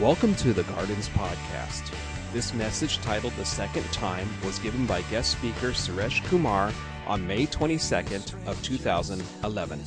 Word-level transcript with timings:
Welcome 0.00 0.36
to 0.36 0.52
the 0.52 0.62
Gardens 0.62 1.08
Podcast. 1.08 1.92
This 2.32 2.54
message, 2.54 2.98
titled 2.98 3.32
The 3.32 3.44
Second 3.44 3.82
Time, 3.90 4.28
was 4.44 4.60
given 4.60 4.86
by 4.86 5.02
guest 5.10 5.32
speaker 5.32 5.70
Suresh 5.72 6.24
Kumar 6.26 6.72
on 7.08 7.26
May 7.26 7.46
22nd 7.46 8.32
of 8.46 8.62
2011. 8.62 9.80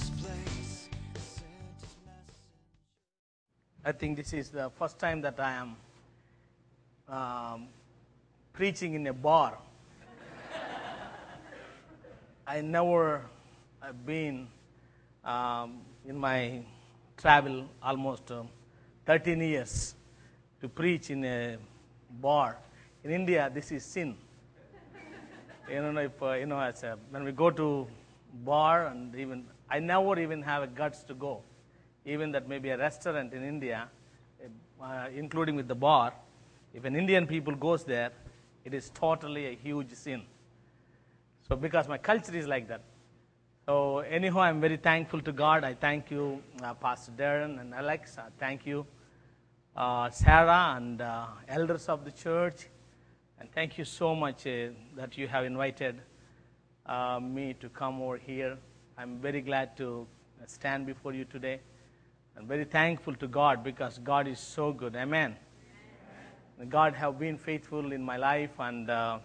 I 3.85 3.91
think 3.93 4.17
this 4.17 4.33
is 4.33 4.49
the 4.49 4.69
first 4.71 4.99
time 4.99 5.21
that 5.21 5.39
I 5.39 5.53
am 5.53 5.77
um, 7.07 7.67
preaching 8.51 8.95
in 8.95 9.07
a 9.07 9.13
bar. 9.13 9.57
I 12.45 12.59
never 12.59 13.21
have 13.79 14.05
been 14.05 14.49
um, 15.23 15.79
in 16.05 16.17
my 16.17 16.63
travel 17.15 17.63
almost 17.81 18.29
um, 18.29 18.49
13 19.05 19.39
years 19.39 19.95
to 20.61 20.69
preach 20.69 21.09
in 21.09 21.25
a 21.25 21.57
bar. 22.21 22.57
In 23.03 23.11
India, 23.11 23.49
this 23.53 23.71
is 23.71 23.83
sin. 23.83 24.15
you 25.69 25.81
know, 25.81 25.99
if 25.99 26.21
uh, 26.21 26.33
you 26.33 26.45
know, 26.45 26.59
as 26.59 26.83
a, 26.83 26.97
when 27.09 27.23
we 27.23 27.31
go 27.31 27.49
to 27.49 27.87
bar 28.45 28.87
and 28.87 29.15
even 29.15 29.45
I 29.69 29.79
never 29.79 30.19
even 30.19 30.41
have 30.41 30.63
a 30.63 30.67
guts 30.67 31.03
to 31.03 31.13
go 31.13 31.41
even 32.05 32.31
that 32.31 32.47
maybe 32.47 32.69
a 32.69 32.77
restaurant 32.77 33.33
in 33.33 33.43
India, 33.43 33.87
uh, 34.81 35.07
including 35.15 35.55
with 35.55 35.67
the 35.67 35.75
bar, 35.75 36.13
if 36.73 36.85
an 36.85 36.95
Indian 36.95 37.27
people 37.27 37.55
goes 37.55 37.83
there, 37.83 38.11
it 38.65 38.73
is 38.73 38.89
totally 38.93 39.47
a 39.47 39.55
huge 39.55 39.93
sin. 39.93 40.23
So 41.47 41.55
because 41.55 41.87
my 41.87 41.97
culture 41.97 42.35
is 42.35 42.47
like 42.47 42.67
that. 42.69 42.81
So 43.65 43.99
anyhow, 43.99 44.41
I'm 44.41 44.59
very 44.59 44.77
thankful 44.77 45.21
to 45.21 45.31
God. 45.31 45.63
I 45.63 45.73
thank 45.75 46.09
you, 46.09 46.41
uh, 46.63 46.73
Pastor 46.73 47.11
Darren 47.11 47.61
and 47.61 47.73
Alex. 47.73 48.17
Uh, 48.17 48.23
thank 48.39 48.65
you, 48.65 48.79
uh, 48.81 49.00
Sarah 49.75 50.73
and 50.75 51.01
uh, 51.01 51.27
elders 51.47 51.87
of 51.87 52.03
the 52.03 52.11
church. 52.11 52.67
And 53.39 53.51
thank 53.51 53.77
you 53.77 53.85
so 53.85 54.13
much 54.13 54.45
uh, 54.45 54.67
that 54.95 55.17
you 55.17 55.27
have 55.27 55.45
invited 55.45 56.01
uh, 56.85 57.19
me 57.19 57.55
to 57.59 57.69
come 57.69 58.01
over 58.01 58.17
here. 58.17 58.57
I'm 58.97 59.17
very 59.19 59.41
glad 59.41 59.77
to 59.77 60.05
stand 60.45 60.85
before 60.85 61.13
you 61.13 61.25
today. 61.25 61.61
I'm 62.37 62.47
very 62.47 62.65
thankful 62.65 63.15
to 63.15 63.27
God 63.27 63.63
because 63.63 63.97
God 63.97 64.27
is 64.27 64.39
so 64.39 64.71
good. 64.71 64.95
Amen. 64.95 65.35
Amen. 66.57 66.69
God 66.69 66.93
have 66.95 67.17
been 67.17 67.37
faithful 67.37 67.91
in 67.91 68.01
my 68.03 68.17
life, 68.17 68.51
and 68.59 68.89
uh, 68.89 69.19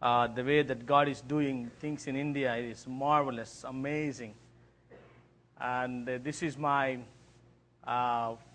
uh, 0.00 0.26
the 0.28 0.44
way 0.44 0.62
that 0.62 0.86
God 0.86 1.08
is 1.08 1.20
doing 1.20 1.70
things 1.80 2.06
in 2.06 2.16
India 2.16 2.54
is 2.56 2.86
marvelous, 2.86 3.64
amazing. 3.66 4.34
And 5.60 6.08
uh, 6.08 6.18
this 6.22 6.42
is 6.42 6.56
my 6.56 6.94
uh, 6.94 6.98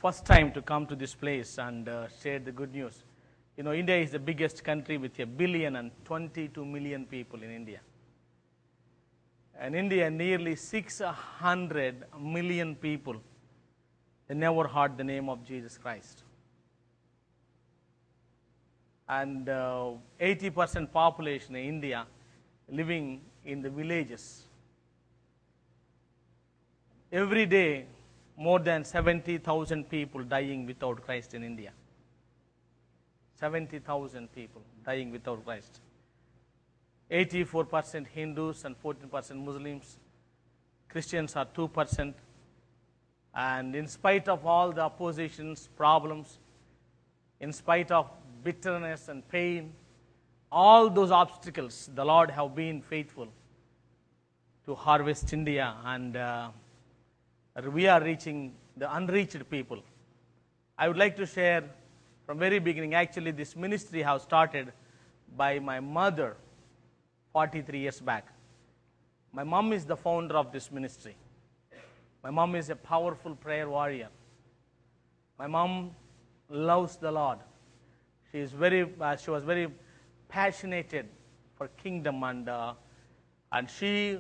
first 0.02 0.26
time 0.26 0.52
to 0.54 0.62
come 0.62 0.86
to 0.88 0.96
this 0.96 1.16
place 1.16 1.58
and 1.58 1.88
uh, 1.88 2.08
share 2.22 2.40
the 2.40 2.52
good 2.52 2.74
news. 2.74 3.04
You 3.58 3.64
know, 3.64 3.74
India 3.74 3.98
is 3.98 4.12
the 4.12 4.20
biggest 4.20 4.64
country 4.64 4.98
with 4.98 5.20
a 5.20 5.26
billion 5.26 5.76
and 5.76 5.92
22 6.06 6.66
million 6.66 7.06
people 7.06 7.42
in 7.44 7.52
India. 7.52 7.80
And 9.60 9.76
India, 9.76 10.10
nearly 10.10 10.56
600 10.56 12.06
million 12.20 12.76
people 12.76 13.22
they 14.32 14.38
never 14.38 14.66
heard 14.66 14.96
the 14.96 15.04
name 15.04 15.28
of 15.28 15.44
Jesus 15.44 15.78
Christ. 15.78 16.24
And 19.10 19.50
uh, 19.50 19.90
80% 20.22 20.90
population 20.90 21.58
in 21.58 21.66
India 21.66 22.06
living 22.70 23.20
in 23.44 23.62
the 23.62 23.70
villages. 23.70 24.44
Every 27.12 27.46
day, 27.46 27.88
more 28.42 28.60
than 28.60 28.84
70,000 28.84 29.88
people 29.88 30.24
dying 30.24 30.66
without 30.66 31.00
Christ 31.06 31.36
in 31.36 31.44
India. 31.44 31.72
70,000 33.40 34.34
people 34.34 34.64
dying 34.84 35.12
without 35.12 35.46
Christ. 35.46 35.80
84% 37.12 38.08
Hindus 38.08 38.66
and 38.66 38.76
14% 38.82 39.36
Muslims. 39.36 39.98
Christians 40.90 41.36
are 41.36 41.46
2%. 41.46 42.14
And 43.36 43.76
in 43.76 43.88
spite 43.88 44.28
of 44.28 44.44
all 44.44 44.72
the 44.72 44.82
oppositions, 44.82 45.70
problems, 45.78 46.40
in 47.40 47.54
spite 47.54 47.92
of 47.92 48.10
bitterness 48.44 49.08
and 49.08 49.28
pain, 49.30 49.72
all 50.52 50.90
those 50.90 51.12
obstacles, 51.12 51.92
the 51.94 52.04
Lord 52.04 52.32
have 52.32 52.56
been 52.56 52.82
faithful 52.82 53.28
to 54.66 54.74
harvest 54.74 55.32
India, 55.32 55.76
and 55.86 56.18
uh, 56.18 56.50
we 57.72 57.88
are 57.88 58.02
reaching 58.02 58.54
the 58.78 58.94
unreached 58.96 59.50
people. 59.50 59.84
I 60.78 60.88
would 60.88 60.98
like 60.98 61.16
to 61.18 61.26
share 61.26 61.64
from 62.26 62.40
very 62.40 62.60
beginning. 62.60 62.94
Actually, 62.94 63.32
this 63.32 63.56
ministry 63.56 64.02
have 64.02 64.22
started 64.22 64.72
by 65.36 65.60
my 65.60 65.80
mother 65.80 66.36
43 67.34 67.80
years 67.80 68.00
back. 68.00 68.28
My 69.34 69.44
mom 69.44 69.74
is 69.74 69.86
the 69.86 69.96
founder 69.96 70.36
of 70.36 70.52
this 70.52 70.72
ministry. 70.72 71.16
My 72.24 72.30
mom 72.30 72.56
is 72.56 72.70
a 72.70 72.76
powerful 72.76 73.36
prayer 73.36 73.70
warrior. 73.70 74.10
My 75.40 75.48
mom 75.48 75.92
loves 76.50 76.98
the 76.98 77.12
Lord. 77.12 77.40
She 78.32 78.40
is 78.40 78.52
very, 78.52 78.88
uh, 79.00 79.16
she 79.16 79.32
was 79.32 79.44
very 79.44 79.68
passionate 80.30 81.06
for 81.56 81.68
kingdom 81.70 82.24
and, 82.24 82.48
uh, 82.48 82.74
and 83.52 83.70
she, 83.70 84.20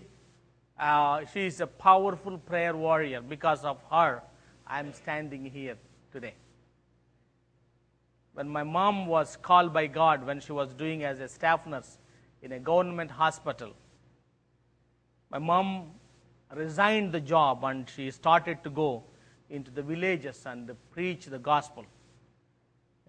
uh, 0.81 1.23
she 1.31 1.45
is 1.45 1.61
a 1.61 1.67
powerful 1.67 2.37
prayer 2.39 2.75
warrior. 2.75 3.21
Because 3.21 3.63
of 3.63 3.77
her, 3.91 4.23
I 4.65 4.79
am 4.79 4.91
standing 4.93 5.45
here 5.45 5.77
today. 6.11 6.33
When 8.33 8.49
my 8.49 8.63
mom 8.63 9.05
was 9.05 9.37
called 9.37 9.73
by 9.73 9.87
God 9.87 10.25
when 10.25 10.39
she 10.39 10.51
was 10.51 10.73
doing 10.73 11.03
as 11.03 11.19
a 11.19 11.27
staff 11.27 11.67
nurse 11.67 11.97
in 12.41 12.53
a 12.53 12.59
government 12.59 13.11
hospital, 13.11 13.73
my 15.29 15.37
mom 15.37 15.91
resigned 16.55 17.11
the 17.11 17.19
job 17.19 17.63
and 17.63 17.87
she 17.89 18.09
started 18.09 18.63
to 18.63 18.69
go 18.69 19.03
into 19.49 19.69
the 19.69 19.81
villages 19.81 20.43
and 20.45 20.71
preach 20.91 21.25
the 21.25 21.37
gospel. 21.37 21.85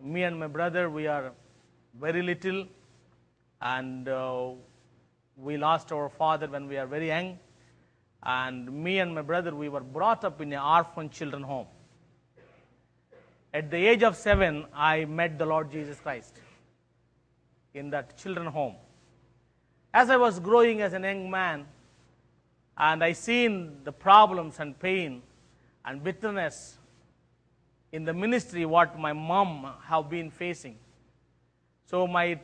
Me 0.01 0.25
and 0.25 0.39
my 0.39 0.49
brother, 0.49 0.91
we 0.91 1.07
are 1.07 1.33
very 1.99 2.23
little, 2.23 2.67
and 3.61 4.09
uh, 4.09 4.51
we 5.37 5.57
lost 5.57 5.93
our 5.93 6.09
father 6.09 6.49
when 6.49 6.67
we 6.67 6.77
are 6.77 6.87
very 6.87 7.09
young. 7.09 7.39
And 8.23 8.71
me 8.73 9.01
and 9.01 9.15
my 9.15 9.23
brother, 9.23 9.55
we 9.55 9.69
were 9.69 9.81
brought 9.81 10.25
up 10.25 10.41
in 10.41 10.53
an 10.53 10.61
orphan 10.61 11.11
children 11.11 11.43
home. 11.43 11.67
At 13.53 13.71
the 13.71 13.77
age 13.77 14.03
of 14.03 14.17
seven, 14.17 14.65
I 14.73 15.05
met 15.05 15.39
the 15.39 15.45
Lord 15.45 15.71
Jesus 15.71 15.99
Christ 15.99 16.39
in 17.75 17.91
that 17.91 18.17
children 18.17 18.47
home. 18.47 18.77
As 19.93 20.09
I 20.09 20.17
was 20.17 20.39
growing 20.41 20.81
as 20.81 20.95
a 20.95 21.01
young 21.01 21.31
man, 21.31 21.67
and 22.79 23.05
I 23.05 23.13
seen 23.13 23.79
the 23.85 23.93
problems 23.93 24.59
and 24.59 24.79
pain 24.79 25.23
and 25.85 26.03
bitterness 26.03 26.79
in 27.93 28.05
the 28.05 28.15
ministry 28.15 28.65
what 28.65 28.99
my 28.99 29.13
mom 29.13 29.75
have 29.85 30.09
been 30.09 30.31
facing. 30.31 30.79
So 31.87 32.07
my 32.07 32.41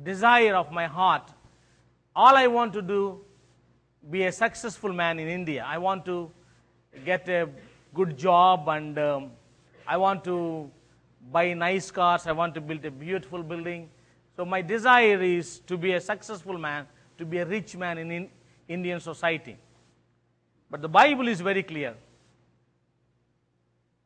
desire 0.00 0.54
of 0.54 0.70
my 0.70 0.86
heart, 0.86 1.32
all 2.14 2.36
I 2.36 2.46
want 2.46 2.72
to 2.74 2.82
do, 2.82 3.20
be 4.10 4.24
a 4.24 4.32
successful 4.32 4.92
man 4.92 5.18
in 5.18 5.28
India. 5.28 5.64
I 5.66 5.78
want 5.78 6.04
to 6.06 6.30
get 7.04 7.28
a 7.28 7.48
good 7.92 8.16
job 8.16 8.68
and 8.68 8.98
um, 8.98 9.30
I 9.86 9.96
want 9.96 10.24
to 10.24 10.70
buy 11.32 11.52
nice 11.54 11.90
cars. 11.90 12.26
I 12.26 12.32
want 12.32 12.54
to 12.54 12.60
build 12.60 12.84
a 12.84 12.90
beautiful 12.90 13.42
building. 13.42 13.88
So 14.36 14.44
my 14.44 14.62
desire 14.62 15.22
is 15.22 15.60
to 15.60 15.76
be 15.76 15.92
a 15.92 16.00
successful 16.00 16.58
man, 16.58 16.86
to 17.18 17.24
be 17.24 17.38
a 17.38 17.46
rich 17.46 17.76
man 17.76 17.98
in, 17.98 18.28
Indian 18.68 18.98
society. 18.98 19.56
But 20.70 20.82
the 20.82 20.88
Bible 20.88 21.28
is 21.28 21.40
very 21.40 21.62
clear 21.62 21.94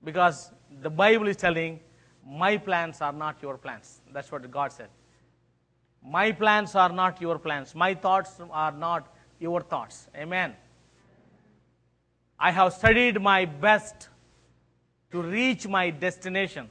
because 0.05 0.51
the 0.83 0.91
Bible 0.91 1.29
is 1.29 1.37
telling, 1.37 1.81
My 2.27 2.57
plans 2.59 3.01
are 3.01 3.13
not 3.13 3.37
your 3.41 3.57
plans. 3.57 4.01
That's 4.13 4.31
what 4.31 4.51
God 4.51 4.73
said. 4.73 4.89
My 6.05 6.33
plans 6.33 6.75
are 6.75 6.91
not 6.91 7.21
your 7.21 7.39
plans. 7.39 7.75
My 7.75 7.95
thoughts 7.95 8.41
are 8.51 8.73
not 8.73 9.15
your 9.39 9.61
thoughts. 9.61 10.09
Amen. 10.17 10.55
I 12.39 12.51
have 12.51 12.73
studied 12.73 13.21
my 13.21 13.45
best 13.45 14.09
to 15.11 15.23
reach 15.23 15.67
my 15.67 15.91
destination. 15.91 16.71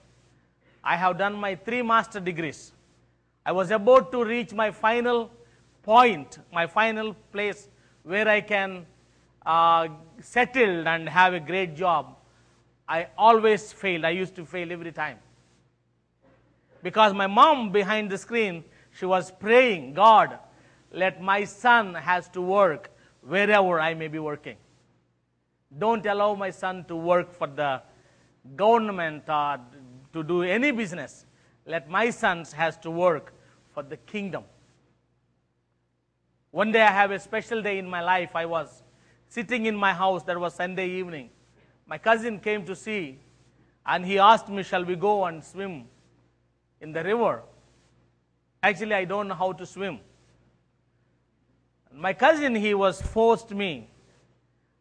I 0.84 0.96
have 0.96 1.18
done 1.18 1.34
my 1.34 1.56
three 1.56 1.82
master 1.82 2.20
degrees. 2.20 2.72
I 3.46 3.52
was 3.52 3.72
about 3.72 4.12
to 4.12 4.24
reach 4.24 4.54
my 4.54 4.72
final 4.72 5.32
point, 5.84 6.40
my 6.54 6.68
final 6.68 7.14
place 7.32 7.70
where 8.04 8.28
I 8.28 8.42
can 8.42 8.86
uh, 9.46 9.88
settle 10.22 10.88
and 10.88 11.08
have 11.08 11.34
a 11.34 11.40
great 11.40 11.76
job, 11.76 12.16
I 12.88 13.08
always 13.18 13.72
failed. 13.72 14.06
I 14.06 14.12
used 14.12 14.36
to 14.36 14.46
fail 14.46 14.72
every 14.72 14.92
time. 14.92 15.18
Because 16.84 17.14
my 17.14 17.28
mom 17.28 17.72
behind 17.72 18.10
the 18.10 18.18
screen, 18.18 18.64
she 18.92 19.06
was 19.06 19.32
praying, 19.32 19.94
God, 19.94 20.40
let 20.92 21.22
my 21.22 21.44
son 21.44 21.94
has 21.94 22.30
to 22.30 22.42
work 22.42 22.92
wherever 23.22 23.80
I 23.80 23.94
may 23.94 24.08
be 24.08 24.20
working. 24.20 24.58
Don't 25.78 26.06
allow 26.06 26.34
my 26.36 26.50
son 26.50 26.86
to 26.86 26.96
work 26.96 27.34
for 27.34 27.48
the 27.48 27.82
government 28.56 29.24
or 29.28 29.60
to 30.14 30.24
do 30.24 30.44
any 30.44 30.72
business. 30.72 31.26
Let 31.66 31.90
my 31.90 32.10
sons 32.10 32.54
has 32.54 32.78
to 32.78 32.90
work 32.90 33.34
for 33.74 33.84
the 33.84 33.98
kingdom. 33.98 34.46
One 36.52 36.72
day 36.72 36.82
I 36.82 36.92
have 36.92 37.12
a 37.12 37.20
special 37.20 37.62
day 37.62 37.78
in 37.78 37.90
my 37.90 38.02
life. 38.02 38.36
I 38.36 38.46
was 38.46 38.82
sitting 39.28 39.66
in 39.66 39.76
my 39.76 39.94
house. 39.94 40.24
That 40.24 40.40
was 40.40 40.56
Sunday 40.56 40.90
evening. 40.90 41.30
My 41.86 41.98
cousin 41.98 42.40
came 42.40 42.66
to 42.66 42.76
see, 42.76 43.20
and 43.86 44.06
he 44.06 44.18
asked 44.18 44.48
me, 44.48 44.64
"Shall 44.64 44.86
we 44.86 44.96
go 44.96 45.26
and 45.26 45.44
swim 45.44 45.90
in 46.80 46.94
the 46.94 47.04
river?" 47.04 47.44
Actually, 48.64 48.96
I 48.96 49.06
don't 49.06 49.28
know 49.28 49.36
how 49.36 49.52
to 49.52 49.66
swim. 49.66 50.00
My 51.98 52.14
cousin, 52.14 52.54
he 52.54 52.76
was 52.76 53.02
forced 53.02 53.50
me, 53.50 53.90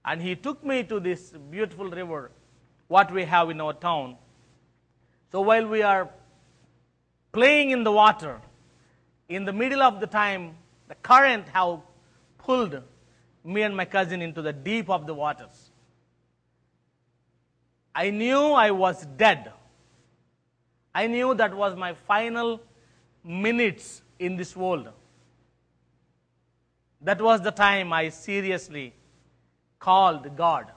and 0.04 0.20
he 0.20 0.36
took 0.36 0.62
me 0.62 0.82
to 0.84 1.00
this 1.00 1.32
beautiful 1.50 1.88
river, 1.88 2.30
what 2.88 3.10
we 3.10 3.24
have 3.24 3.48
in 3.48 3.58
our 3.58 3.72
town. 3.72 4.16
So 5.32 5.40
while 5.40 5.66
we 5.66 5.80
are 5.80 6.10
playing 7.32 7.70
in 7.70 7.84
the 7.84 7.92
water, 7.92 8.38
in 9.30 9.46
the 9.46 9.52
middle 9.52 9.82
of 9.82 9.98
the 9.98 10.06
time, 10.06 10.56
the 10.88 10.94
current 10.96 11.48
have 11.48 11.80
pulled 12.36 12.82
me 13.42 13.62
and 13.62 13.74
my 13.74 13.86
cousin 13.86 14.20
into 14.20 14.42
the 14.42 14.52
deep 14.52 14.90
of 14.90 15.06
the 15.06 15.14
waters. 15.14 15.70
I 17.94 18.10
knew 18.10 18.52
I 18.52 18.72
was 18.72 19.06
dead. 19.16 19.52
I 20.94 21.06
knew 21.06 21.34
that 21.34 21.56
was 21.56 21.76
my 21.76 21.94
final 21.94 22.60
minutes 23.24 24.02
in 24.18 24.36
this 24.36 24.54
world. 24.54 24.90
That 27.00 27.20
was 27.20 27.40
the 27.42 27.50
time 27.50 27.92
I 27.92 28.08
seriously 28.08 28.94
called 29.78 30.36
God, 30.36 30.72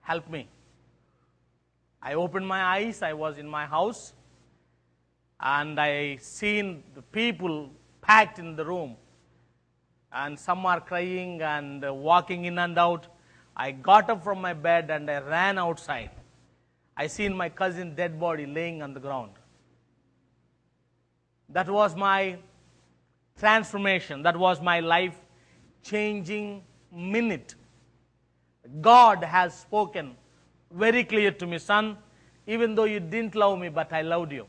help 0.00 0.28
me. 0.30 0.48
I 2.00 2.14
opened 2.14 2.46
my 2.46 2.62
eyes, 2.62 3.02
I 3.02 3.12
was 3.12 3.38
in 3.38 3.48
my 3.48 3.66
house, 3.66 4.12
and 5.40 5.80
I 5.80 6.16
seen 6.16 6.82
the 6.94 7.02
people 7.02 7.70
packed 8.00 8.38
in 8.38 8.56
the 8.56 8.64
room. 8.64 8.96
And 10.12 10.38
some 10.38 10.64
are 10.64 10.80
crying 10.80 11.42
and 11.42 11.82
walking 12.02 12.44
in 12.44 12.58
and 12.58 12.78
out. 12.78 13.08
I 13.56 13.72
got 13.72 14.10
up 14.10 14.22
from 14.22 14.40
my 14.40 14.52
bed 14.52 14.90
and 14.90 15.10
I 15.10 15.20
ran 15.20 15.58
outside. 15.58 16.10
I 16.96 17.08
seen 17.08 17.36
my 17.36 17.48
cousin 17.48 17.94
dead 17.94 18.20
body 18.20 18.46
laying 18.46 18.82
on 18.82 18.94
the 18.94 19.00
ground. 19.00 19.32
That 21.48 21.68
was 21.68 21.96
my 21.96 22.38
transformation. 23.38 24.22
That 24.22 24.36
was 24.36 24.60
my 24.60 24.80
life 24.80 25.14
changing 25.82 26.62
minute. 26.92 27.54
God 28.80 29.22
has 29.22 29.58
spoken 29.58 30.16
very 30.70 31.04
clear 31.04 31.30
to 31.30 31.46
me, 31.46 31.58
son, 31.58 31.98
even 32.46 32.74
though 32.74 32.84
you 32.84 33.00
didn't 33.00 33.34
love 33.34 33.58
me, 33.58 33.68
but 33.68 33.92
I 33.92 34.02
loved 34.02 34.32
you. 34.32 34.46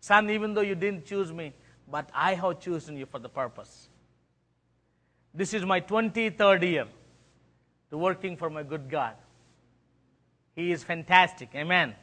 Son, 0.00 0.30
even 0.30 0.54
though 0.54 0.60
you 0.62 0.74
didn't 0.74 1.04
choose 1.04 1.32
me, 1.32 1.52
but 1.90 2.08
I 2.14 2.34
have 2.34 2.60
chosen 2.60 2.96
you 2.96 3.06
for 3.06 3.18
the 3.18 3.28
purpose. 3.28 3.88
This 5.34 5.54
is 5.54 5.64
my 5.64 5.80
23rd 5.80 6.62
year 6.62 6.86
to 7.90 7.98
working 7.98 8.36
for 8.36 8.50
my 8.50 8.62
good 8.62 8.88
God. 8.88 9.14
He 10.56 10.72
is 10.72 10.82
fantastic. 10.82 11.50
Amen. 11.54 11.94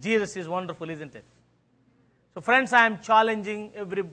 Jesus 0.00 0.36
is 0.36 0.48
wonderful, 0.48 0.90
isn't 0.90 1.14
it? 1.14 1.24
So, 2.34 2.40
friends, 2.40 2.72
I 2.72 2.86
am 2.86 3.00
challenging 3.00 3.72
every, 3.74 4.04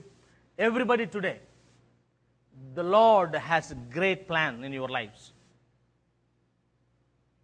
everybody 0.58 1.06
today. 1.06 1.38
The 2.74 2.82
Lord 2.82 3.34
has 3.34 3.70
a 3.70 3.74
great 3.74 4.26
plan 4.26 4.64
in 4.64 4.72
your 4.72 4.88
lives. 4.88 5.32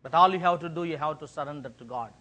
But 0.03 0.15
all 0.15 0.33
you 0.33 0.41
have 0.41 0.61
to 0.61 0.69
do, 0.69 0.85
you 0.85 0.97
have 0.97 1.19
to 1.21 1.29
surrender 1.29 1.71
to 1.79 1.85
God. 1.85 2.13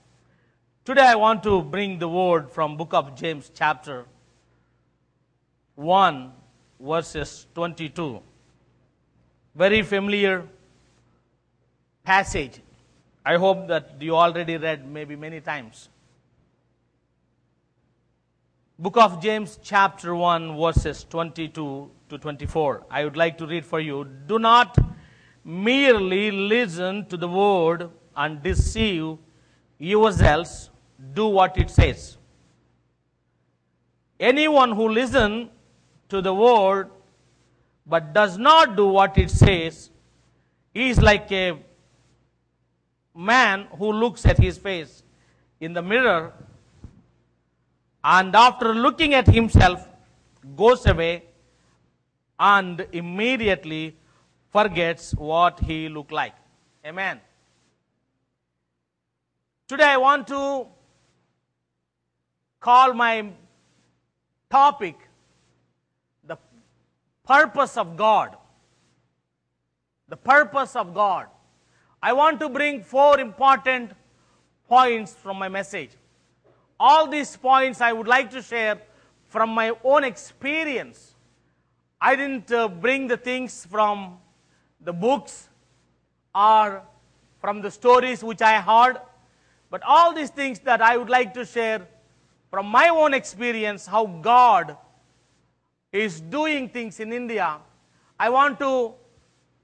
Today 0.84 1.08
I 1.08 1.16
want 1.16 1.44
to 1.44 1.62
bring 1.62 2.00
the 2.00 2.10
word 2.10 2.50
from 2.50 2.78
book 2.78 2.94
of 2.94 3.16
James 3.16 3.52
chapter 3.54 4.06
1 5.76 6.32
verses 6.80 7.48
22. 7.56 8.20
Very 9.56 9.82
familiar 9.84 10.48
passage. 12.04 12.60
I 13.26 13.38
hope 13.38 13.68
that 13.68 14.02
you 14.02 14.16
already 14.16 14.58
read 14.58 14.90
maybe 14.90 15.16
many 15.16 15.40
times. 15.42 15.90
Book 18.81 18.98
of 18.98 19.22
James 19.22 19.60
chapter 19.62 20.16
1 20.16 20.57
verses 20.60 21.06
22 21.07 21.92
to 22.10 22.18
24. 22.18 22.88
I 22.89 23.04
would 23.04 23.16
like 23.16 23.38
to 23.38 23.45
read 23.45 23.63
for 23.63 23.80
you. 23.80 24.07
Do 24.25 24.39
not 24.39 24.75
merely 25.45 26.31
listen 26.31 27.06
to 27.06 27.16
the 27.16 27.28
word 27.28 27.92
and 28.16 28.42
deceive 28.42 29.19
yourselves. 29.78 30.72
Do 31.13 31.28
what 31.28 31.60
it 31.60 31.69
says. 31.69 32.18
Anyone 34.19 34.72
who 34.72 34.89
listens 34.89 35.50
to 36.10 36.24
the 36.24 36.34
word 36.34 36.89
but 37.86 38.13
does 38.13 38.39
not 38.39 38.75
do 38.75 38.88
what 38.88 39.16
it 39.16 39.30
says 39.30 39.92
is 40.74 41.00
like 41.00 41.31
a 41.31 41.56
man 43.16 43.68
who 43.77 43.94
looks 43.94 44.25
at 44.25 44.39
his 44.39 44.57
face 44.57 45.04
in 45.60 45.74
the 45.74 45.84
mirror 45.84 46.34
and 48.03 48.36
after 48.36 48.74
looking 48.74 49.13
at 49.13 49.27
himself 49.27 49.88
goes 50.56 50.86
away 50.86 51.24
and 52.39 52.86
immediately 52.92 53.95
forgets 54.50 55.13
what 55.13 55.59
he 55.59 55.88
looked 55.88 56.12
like. 56.12 56.33
Amen. 56.86 57.21
Today 59.68 59.92
I 59.92 59.98
want 59.98 60.27
to 60.27 60.68
call 62.59 62.94
my 62.94 63.30
topic 64.50 64.95
the 66.24 66.38
purpose 67.24 67.77
of 67.77 67.95
God. 67.95 68.36
The 70.09 70.18
purpose 70.18 70.75
of 70.75 70.94
God. 70.94 71.27
I 72.03 72.13
want 72.13 72.39
to 72.39 72.50
bring 72.50 72.83
four 72.83 73.19
important 73.19 73.92
points 74.68 75.13
from 75.13 75.38
my 75.38 75.48
message. 75.48 75.92
All 76.83 77.06
these 77.06 77.38
points 77.38 77.80
I 77.80 77.94
would 77.94 78.07
like 78.07 78.31
to 78.31 78.42
share 78.42 78.81
from 79.28 79.51
my 79.51 79.72
own 79.83 80.04
experience. 80.04 81.13
I 82.01 82.16
didn't 82.16 82.51
uh, 82.51 82.69
bring 82.69 83.07
the 83.07 83.18
things 83.18 83.67
from 83.70 84.17
the 84.79 84.91
books 84.91 85.48
or 86.34 86.82
from 87.39 87.62
the 87.62 87.70
stories 87.70 88.24
which 88.24 88.41
I 88.41 88.60
heard, 88.60 88.98
but 89.70 89.84
all 89.84 90.12
these 90.12 90.32
things 90.32 90.58
that 90.62 90.82
I 90.82 90.98
would 90.98 91.10
like 91.10 91.36
to 91.36 91.46
share 91.46 91.88
from 92.50 92.65
my 92.65 92.89
own 92.89 93.13
experience, 93.13 93.86
how 93.86 94.08
God 94.08 94.75
is 95.91 96.20
doing 96.20 96.67
things 96.67 97.00
in 97.00 97.13
India. 97.13 97.60
I 98.20 98.32
want 98.32 98.58
to 98.58 98.96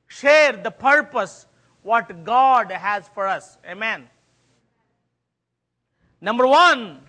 share 0.05 0.53
the 0.53 0.69
purpose 0.69 1.47
what 1.81 2.23
God 2.23 2.71
has 2.71 3.07
for 3.07 3.25
us. 3.25 3.57
Amen. 3.65 4.07
Number 6.21 6.45
one, 6.45 7.06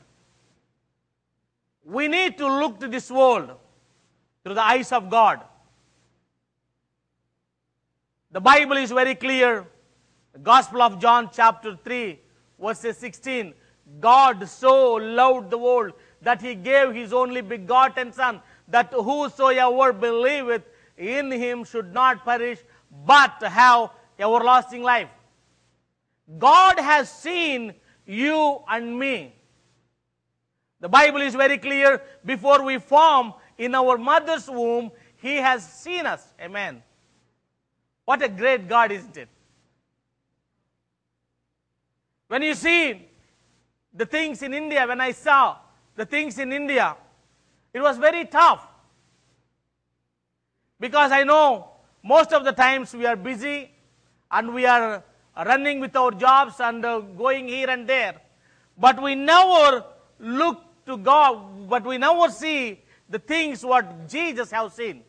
we 1.88 2.07
need 2.07 2.37
to 2.37 2.47
look 2.47 2.78
to 2.80 2.88
this 2.88 3.11
world 3.11 3.50
through 4.45 4.54
the 4.54 4.62
eyes 4.62 4.92
of 4.92 5.09
God. 5.09 5.40
The 8.30 8.40
Bible 8.40 8.76
is 8.76 8.90
very 8.90 9.14
clear. 9.14 9.66
The 10.35 10.38
Gospel 10.38 10.83
of 10.83 11.00
John, 11.00 11.30
chapter 11.33 11.78
3, 11.83 12.21
verses 12.61 12.99
16. 12.99 13.54
God 14.00 14.47
so 14.47 14.95
loved 14.97 15.50
the 15.50 15.57
world 15.57 15.95
that 16.21 16.42
he 16.42 16.54
gave 16.54 16.95
his 16.95 17.14
only 17.14 17.40
begotten 17.40 18.12
Son, 18.12 18.42
that 18.68 18.92
whosoever 18.92 19.95
believeth 19.95 20.64
in 20.99 21.33
him 21.33 21.64
should 21.64 21.95
not 21.95 22.23
perish, 22.23 22.59
but 23.07 23.42
have 23.42 23.90
everlasting 24.18 24.83
life. 24.83 25.09
God 26.38 26.78
has 26.78 27.11
seen 27.11 27.73
you 28.04 28.61
and 28.68 28.99
me. 28.99 29.38
The 30.80 30.88
Bible 30.88 31.23
is 31.23 31.35
very 31.35 31.58
clear. 31.58 32.00
Before 32.25 32.62
we 32.62 32.78
form 32.78 33.35
in 33.56 33.75
our 33.75 33.99
mother's 33.99 34.49
womb, 34.49 34.90
He 35.16 35.37
has 35.37 35.68
seen 35.68 36.06
us. 36.06 36.26
Amen. 36.40 36.82
What 38.04 38.23
a 38.23 38.28
great 38.28 38.68
God, 38.68 38.92
isn't 38.92 39.16
it? 39.16 39.28
When 42.28 42.42
you 42.42 42.54
see 42.54 43.08
the 43.92 44.06
things 44.06 44.42
in 44.42 44.54
India, 44.54 44.87
when 44.87 45.00
I 45.00 45.12
saw 45.12 45.56
the 45.97 46.06
things 46.06 46.38
in 46.38 46.52
India, 46.52 46.97
it 47.73 47.80
was 47.80 47.99
very 47.99 48.25
tough. 48.26 48.66
Because 50.78 51.11
I 51.11 51.25
know 51.25 51.70
most 52.02 52.32
of 52.32 52.44
the 52.44 52.52
times 52.52 52.94
we 52.94 53.04
are 53.06 53.16
busy 53.16 53.70
and 54.30 54.54
we 54.54 54.64
are 54.66 55.02
running 55.44 55.80
with 55.80 55.97
our 55.97 56.12
jobs 56.12 56.61
and 56.61 56.85
uh, 56.85 57.00
going 57.00 57.49
here 57.49 57.68
and 57.68 57.88
there. 57.88 58.20
But 58.76 59.02
we 59.02 59.14
never 59.14 59.85
look 60.20 60.62
to 60.88 60.97
God, 60.97 61.68
but 61.68 61.85
we 61.85 61.99
never 61.99 62.30
see 62.30 62.80
the 63.09 63.18
things 63.18 63.64
what 63.64 64.09
Jesus 64.09 64.50
has 64.50 64.75
seen. 64.75 65.02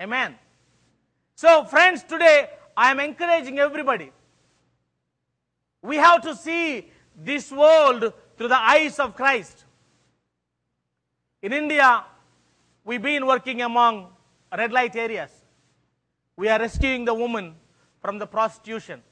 Amen. 0.00 0.36
So, 1.34 1.64
friends, 1.64 2.02
today 2.04 2.48
I 2.76 2.90
am 2.90 3.00
encouraging 3.00 3.58
everybody. 3.58 4.12
We 5.82 5.96
have 5.96 6.22
to 6.22 6.34
see 6.34 6.90
this 7.16 7.50
world 7.50 8.12
through 8.36 8.48
the 8.48 8.58
eyes 8.58 8.98
of 8.98 9.16
Christ. 9.16 9.64
In 11.42 11.52
India, 11.52 12.04
we've 12.84 13.02
been 13.02 13.26
working 13.26 13.62
among 13.62 14.08
red 14.56 14.72
light 14.72 14.94
areas. 14.96 15.30
We 16.36 16.48
are 16.48 16.58
rescuing 16.58 17.04
the 17.04 17.14
woman 17.14 17.56
from 18.00 18.18
the 18.18 18.26
prostitution. 18.26 19.02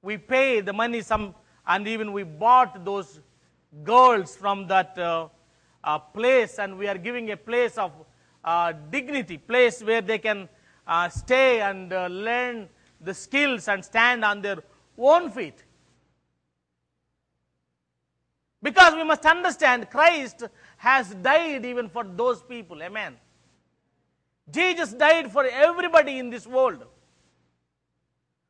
We 0.00 0.16
pay 0.16 0.60
the 0.60 0.72
money 0.72 1.02
some, 1.02 1.34
and 1.66 1.86
even 1.86 2.12
we 2.12 2.22
bought 2.22 2.84
those 2.84 3.20
girls 3.84 4.36
from 4.36 4.66
that 4.68 4.98
uh, 4.98 5.28
uh, 5.84 5.98
place, 5.98 6.58
and 6.58 6.78
we 6.78 6.86
are 6.86 6.98
giving 6.98 7.30
a 7.30 7.36
place 7.36 7.78
of 7.78 7.92
uh, 8.44 8.72
dignity, 8.90 9.38
place 9.38 9.82
where 9.82 10.00
they 10.02 10.18
can 10.18 10.48
uh, 10.86 11.08
stay 11.08 11.60
and 11.60 11.92
uh, 11.92 12.06
learn 12.06 12.68
the 13.00 13.14
skills 13.14 13.68
and 13.68 13.84
stand 13.84 14.24
on 14.24 14.42
their 14.42 14.58
own 14.98 15.30
feet. 15.30 15.64
Because 18.62 18.94
we 18.94 19.02
must 19.02 19.24
understand 19.26 19.90
Christ 19.90 20.44
has 20.76 21.14
died 21.14 21.64
even 21.66 21.88
for 21.88 22.04
those 22.04 22.42
people. 22.42 22.80
Amen. 22.82 23.16
Jesus 24.50 24.92
died 24.92 25.32
for 25.32 25.44
everybody 25.44 26.18
in 26.18 26.30
this 26.30 26.46
world. 26.46 26.84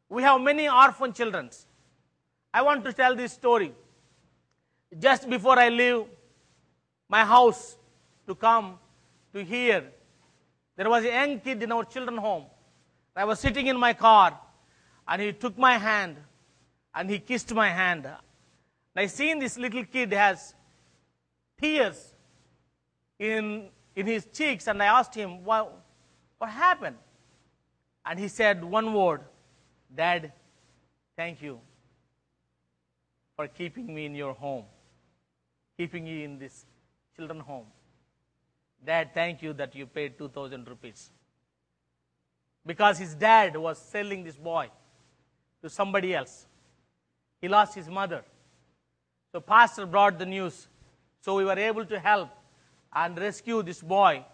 We 0.08 0.22
have 0.22 0.40
many 0.40 0.68
orphan 0.68 1.12
children. 1.14 1.48
I 2.52 2.60
want 2.60 2.84
to 2.84 2.92
tell 2.92 3.16
this 3.16 3.32
story. 3.32 3.72
Just 4.98 5.28
before 5.28 5.58
I 5.58 5.68
leave 5.68 6.04
my 7.08 7.24
house 7.24 7.76
to 8.26 8.34
come 8.34 8.78
to 9.32 9.44
here, 9.44 9.84
there 10.76 10.88
was 10.88 11.04
a 11.04 11.08
young 11.08 11.40
kid 11.40 11.62
in 11.62 11.72
our 11.72 11.84
children 11.84 12.16
home. 12.16 12.44
I 13.14 13.24
was 13.24 13.40
sitting 13.40 13.66
in 13.66 13.78
my 13.78 13.92
car 13.92 14.38
and 15.06 15.20
he 15.20 15.32
took 15.32 15.58
my 15.58 15.76
hand 15.76 16.16
and 16.94 17.10
he 17.10 17.18
kissed 17.18 17.52
my 17.54 17.68
hand. 17.68 18.08
I 18.94 19.06
seen 19.06 19.38
this 19.38 19.58
little 19.58 19.84
kid 19.84 20.12
has 20.12 20.54
tears 21.60 22.14
in, 23.18 23.68
in 23.94 24.06
his 24.06 24.26
cheeks 24.32 24.66
and 24.66 24.82
I 24.82 24.86
asked 24.86 25.14
him, 25.14 25.44
what, 25.44 25.78
what 26.38 26.50
happened? 26.50 26.96
And 28.04 28.18
he 28.18 28.28
said 28.28 28.62
one 28.64 28.92
word, 28.92 29.22
Dad, 29.94 30.32
thank 31.16 31.40
you 31.42 31.60
for 33.36 33.46
keeping 33.48 33.94
me 33.94 34.06
in 34.06 34.14
your 34.14 34.34
home, 34.34 34.64
keeping 35.76 36.06
you 36.06 36.24
in 36.24 36.38
this 36.38 36.66
children 37.16 37.40
home. 37.40 37.66
Dad, 38.84 39.14
thank 39.14 39.42
you 39.42 39.52
that 39.54 39.74
you 39.74 39.86
paid 39.86 40.18
2000 40.18 40.68
rupees. 40.68 41.10
Because 42.66 42.98
his 42.98 43.14
dad 43.14 43.56
was 43.56 43.78
selling 43.78 44.24
this 44.24 44.36
boy 44.36 44.68
to 45.62 45.70
somebody 45.70 46.14
else. 46.14 46.46
He 47.40 47.48
lost 47.48 47.74
his 47.74 47.88
mother. 47.88 48.24
So 49.32 49.40
pastor 49.40 49.86
brought 49.86 50.18
the 50.18 50.26
news. 50.26 50.68
So 51.20 51.36
we 51.36 51.44
were 51.44 51.58
able 51.58 51.84
to 51.86 51.98
help 51.98 52.30
and 52.92 53.18
rescue 53.18 53.62
this 53.62 53.80
boy. 53.80 54.24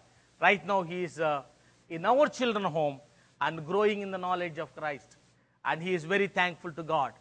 Right 0.41 0.65
now 0.65 0.83
he 0.83 1.03
is 1.03 1.19
uh, 1.19 1.43
in 1.89 2.05
our 2.05 2.27
children 2.27 2.65
home 2.65 2.99
and 3.41 3.65
growing 3.65 4.01
in 4.01 4.11
the 4.11 4.17
knowledge 4.17 4.57
of 4.57 4.75
Christ. 4.75 5.17
And 5.63 5.81
he 5.81 5.93
is 5.93 6.03
very 6.03 6.27
thankful 6.27 6.71
to 6.73 6.83
God. 6.83 7.13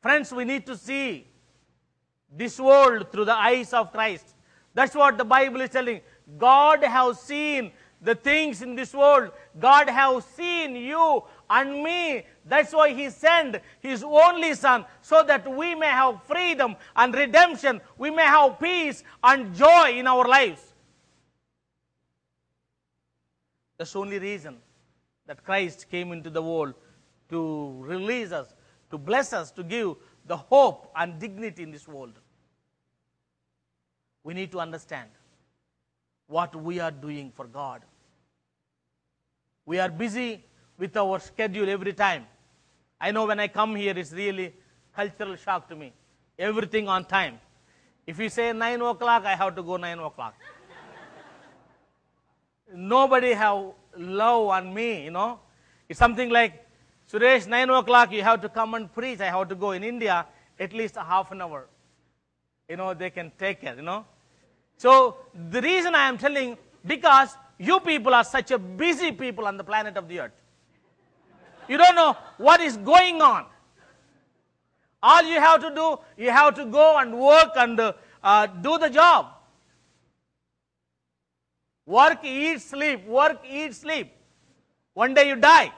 Friends, 0.00 0.32
we 0.32 0.44
need 0.44 0.64
to 0.66 0.76
see 0.76 1.26
this 2.30 2.58
world 2.60 3.10
through 3.10 3.24
the 3.24 3.34
eyes 3.34 3.72
of 3.72 3.92
Christ. 3.92 4.34
That's 4.74 4.94
what 4.94 5.18
the 5.18 5.24
Bible 5.24 5.60
is 5.60 5.70
telling. 5.70 6.00
God 6.36 6.84
has 6.84 7.20
seen 7.20 7.72
the 8.00 8.14
things 8.14 8.62
in 8.62 8.76
this 8.76 8.94
world. 8.94 9.32
God 9.58 9.88
has 9.88 10.24
seen 10.24 10.76
you 10.76 11.24
and 11.50 11.82
me. 11.82 12.24
That's 12.44 12.72
why 12.72 12.92
He 12.92 13.10
sent 13.10 13.56
His 13.80 14.04
only 14.04 14.54
Son 14.54 14.84
so 15.00 15.24
that 15.24 15.50
we 15.50 15.74
may 15.74 15.86
have 15.86 16.22
freedom 16.24 16.76
and 16.94 17.14
redemption. 17.14 17.80
We 17.96 18.10
may 18.10 18.24
have 18.24 18.60
peace 18.60 19.02
and 19.22 19.54
joy 19.54 19.94
in 19.96 20.06
our 20.06 20.28
lives. 20.28 20.62
That's 23.78 23.92
the 23.92 24.00
only 24.00 24.18
reason 24.18 24.58
that 25.26 25.44
Christ 25.44 25.86
came 25.90 26.12
into 26.12 26.30
the 26.30 26.42
world 26.42 26.74
to 27.30 27.74
release 27.80 28.32
us, 28.32 28.54
to 28.90 28.98
bless 28.98 29.32
us, 29.32 29.50
to 29.52 29.62
give 29.62 29.96
the 30.26 30.36
hope 30.36 30.90
and 30.96 31.18
dignity 31.18 31.62
in 31.62 31.70
this 31.70 31.86
world. 31.88 32.18
We 34.24 34.34
need 34.34 34.52
to 34.52 34.60
understand 34.60 35.08
what 36.26 36.54
we 36.54 36.80
are 36.80 36.90
doing 36.90 37.32
for 37.34 37.46
God. 37.46 37.82
We 39.64 39.78
are 39.78 39.88
busy 39.88 40.44
with 40.78 40.96
our 40.96 41.18
schedule 41.18 41.68
every 41.68 41.92
time. 41.92 42.26
I 43.00 43.10
know 43.10 43.26
when 43.26 43.40
I 43.40 43.48
come 43.48 43.74
here, 43.76 43.96
it's 43.96 44.12
really 44.12 44.54
cultural 44.94 45.36
shock 45.36 45.68
to 45.68 45.76
me. 45.76 45.92
Everything 46.38 46.88
on 46.88 47.04
time. 47.04 47.38
If 48.06 48.18
you 48.18 48.28
say 48.28 48.52
9 48.52 48.80
o'clock, 48.82 49.24
I 49.24 49.34
have 49.34 49.54
to 49.56 49.62
go 49.62 49.76
9 49.76 49.98
o'clock. 49.98 50.34
Nobody 52.72 53.32
have 53.32 53.72
love 53.96 54.48
on 54.48 54.74
me, 54.74 55.04
you 55.04 55.10
know. 55.10 55.40
It's 55.88 55.98
something 55.98 56.28
like, 56.28 56.67
Suresh, 57.10 57.46
9 57.46 57.70
o'clock, 57.70 58.12
you 58.12 58.22
have 58.22 58.42
to 58.42 58.48
come 58.48 58.74
and 58.74 58.92
preach. 58.92 59.20
I 59.20 59.26
have 59.26 59.48
to 59.48 59.54
go 59.54 59.70
in 59.72 59.82
India 59.82 60.26
at 60.60 60.72
least 60.72 60.96
a 60.96 61.02
half 61.02 61.30
an 61.30 61.40
hour. 61.40 61.66
You 62.68 62.76
know, 62.76 62.92
they 62.92 63.10
can 63.10 63.32
take 63.38 63.62
care, 63.62 63.74
you 63.74 63.82
know. 63.82 64.04
So 64.76 65.16
the 65.50 65.62
reason 65.62 65.94
I 65.94 66.06
am 66.08 66.18
telling, 66.18 66.58
because 66.86 67.36
you 67.58 67.80
people 67.80 68.14
are 68.14 68.24
such 68.24 68.50
a 68.50 68.58
busy 68.58 69.10
people 69.10 69.46
on 69.46 69.56
the 69.56 69.64
planet 69.64 69.96
of 69.96 70.08
the 70.08 70.20
earth. 70.20 70.32
You 71.66 71.78
don't 71.78 71.94
know 71.94 72.16
what 72.36 72.60
is 72.60 72.76
going 72.76 73.22
on. 73.22 73.46
All 75.02 75.22
you 75.22 75.40
have 75.40 75.60
to 75.62 75.74
do, 75.74 75.98
you 76.16 76.30
have 76.30 76.54
to 76.56 76.66
go 76.66 76.98
and 76.98 77.18
work 77.18 77.52
and 77.56 77.94
uh, 78.22 78.46
do 78.46 78.78
the 78.78 78.90
job. 78.90 79.28
Work, 81.86 82.22
eat, 82.24 82.60
sleep. 82.60 83.06
Work, 83.06 83.40
eat, 83.48 83.74
sleep. 83.74 84.12
One 84.92 85.14
day 85.14 85.28
you 85.28 85.36
die. 85.36 85.72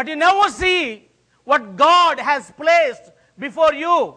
But 0.00 0.08
you 0.08 0.16
never 0.16 0.48
see 0.48 1.10
what 1.44 1.76
God 1.76 2.18
has 2.18 2.50
placed 2.52 3.12
before 3.38 3.74
you. 3.74 4.14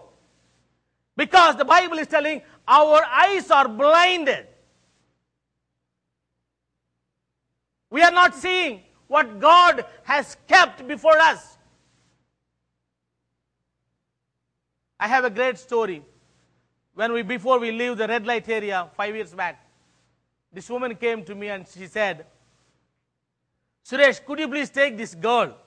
Because 1.18 1.58
the 1.58 1.66
Bible 1.66 1.98
is 1.98 2.08
telling 2.08 2.42
our 2.66 3.04
eyes 3.04 3.52
are 3.52 3.68
blinded. 3.68 4.48
We 7.90 8.02
are 8.02 8.12
not 8.12 8.34
seeing 8.34 8.84
what 9.10 9.42
God 9.42 9.84
has 10.04 10.38
kept 10.48 10.88
before 10.88 11.18
us. 11.18 11.58
I 14.98 15.10
have 15.10 15.26
a 15.26 15.30
great 15.30 15.58
story. 15.58 16.02
When 16.94 17.12
we 17.12 17.24
before 17.24 17.60
we 17.60 17.74
leave 17.74 17.98
the 17.98 18.08
red 18.08 18.26
light 18.26 18.48
area 18.48 18.90
five 18.96 19.14
years 19.14 19.34
back, 19.34 19.68
this 20.54 20.70
woman 20.70 20.96
came 20.96 21.26
to 21.26 21.36
me 21.36 21.50
and 21.50 21.68
she 21.68 21.88
said, 21.88 22.26
Suresh, 23.86 24.26
could 24.26 24.40
you 24.40 24.48
please 24.48 24.70
take 24.70 24.96
this 24.96 25.14
girl 25.14 25.58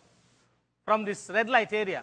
from 0.87 1.05
this 1.05 1.29
red 1.29 1.51
light 1.51 1.73
area? 1.73 2.03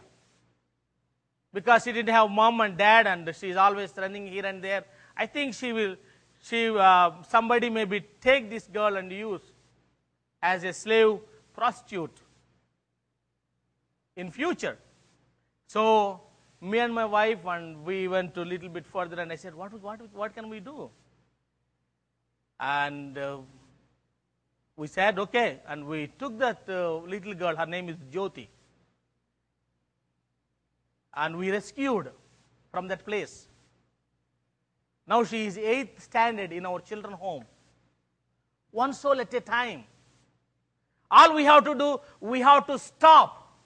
Because 1.52 1.84
she 1.84 1.92
didn't 1.92 2.14
have 2.14 2.30
mom 2.30 2.62
and 2.62 2.78
dad 2.78 3.08
and 3.08 3.36
she's 3.36 3.56
always 3.56 3.92
running 3.98 4.28
here 4.28 4.46
and 4.46 4.64
there. 4.64 4.84
I 5.18 5.26
think 5.26 5.56
she 5.56 5.72
will, 5.72 5.96
she, 6.44 6.68
uh, 6.70 7.12
somebody 7.30 7.70
maybe 7.70 8.02
take 8.22 8.50
this 8.50 8.68
girl 8.68 8.98
and 8.98 9.12
use 9.12 9.42
as 10.42 10.64
a 10.64 10.74
slave 10.74 11.20
prostitute 11.56 12.18
in 14.16 14.30
future. 14.30 14.78
So 15.68 16.22
me 16.60 16.80
and 16.80 16.94
my 16.94 17.06
wife 17.06 17.46
and 17.46 17.86
we 17.86 18.08
went 18.08 18.36
a 18.38 18.42
little 18.42 18.70
bit 18.70 18.86
further 18.86 19.20
and 19.22 19.32
I 19.32 19.36
said, 19.36 19.56
what, 19.56 19.74
what, 19.82 20.00
what 20.14 20.36
can 20.36 20.50
we 20.50 20.60
do? 20.60 20.90
And 22.60 23.18
uh, 23.18 23.38
we 24.76 24.88
said, 24.88 25.20
okay. 25.20 25.60
And 25.68 25.86
we 25.86 26.08
took 26.20 26.38
that 26.40 26.64
uh, 26.68 26.98
little 26.98 27.34
girl, 27.34 27.56
her 27.56 27.66
name 27.66 27.90
is 27.90 27.98
Jyoti. 28.12 28.48
And 31.16 31.38
we 31.38 31.52
rescued 31.52 32.12
from 32.72 32.88
that 32.88 33.06
place. 33.06 33.48
Now 35.08 35.24
she 35.24 35.46
is 35.46 35.58
eighth 35.58 36.02
standard 36.02 36.52
in 36.52 36.66
our 36.66 36.80
children 36.80 37.14
home. 37.14 37.46
One 38.72 38.94
soul 38.94 39.20
at 39.20 39.34
a 39.34 39.42
time. 39.42 39.84
All 41.12 41.36
we 41.36 41.44
have 41.44 41.64
to 41.66 41.76
do, 41.76 42.02
we 42.20 42.40
have 42.40 42.66
to 42.68 42.80
stop 42.80 43.60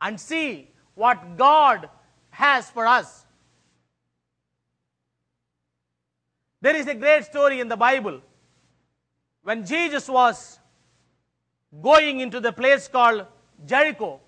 and 0.00 0.20
see 0.20 0.70
what 0.94 1.36
God 1.36 1.88
has 2.30 2.70
for 2.70 2.86
us. 2.86 3.26
There 6.60 6.76
is 6.76 6.86
a 6.86 6.94
great 6.94 7.24
story 7.24 7.60
in 7.60 7.68
the 7.68 7.76
Bible. 7.76 8.20
When 9.42 9.66
Jesus 9.66 10.08
was 10.08 10.58
going 11.82 12.20
into 12.20 12.40
the 12.40 12.52
place 12.52 12.86
called 12.88 13.26
Jericho, 13.66 14.20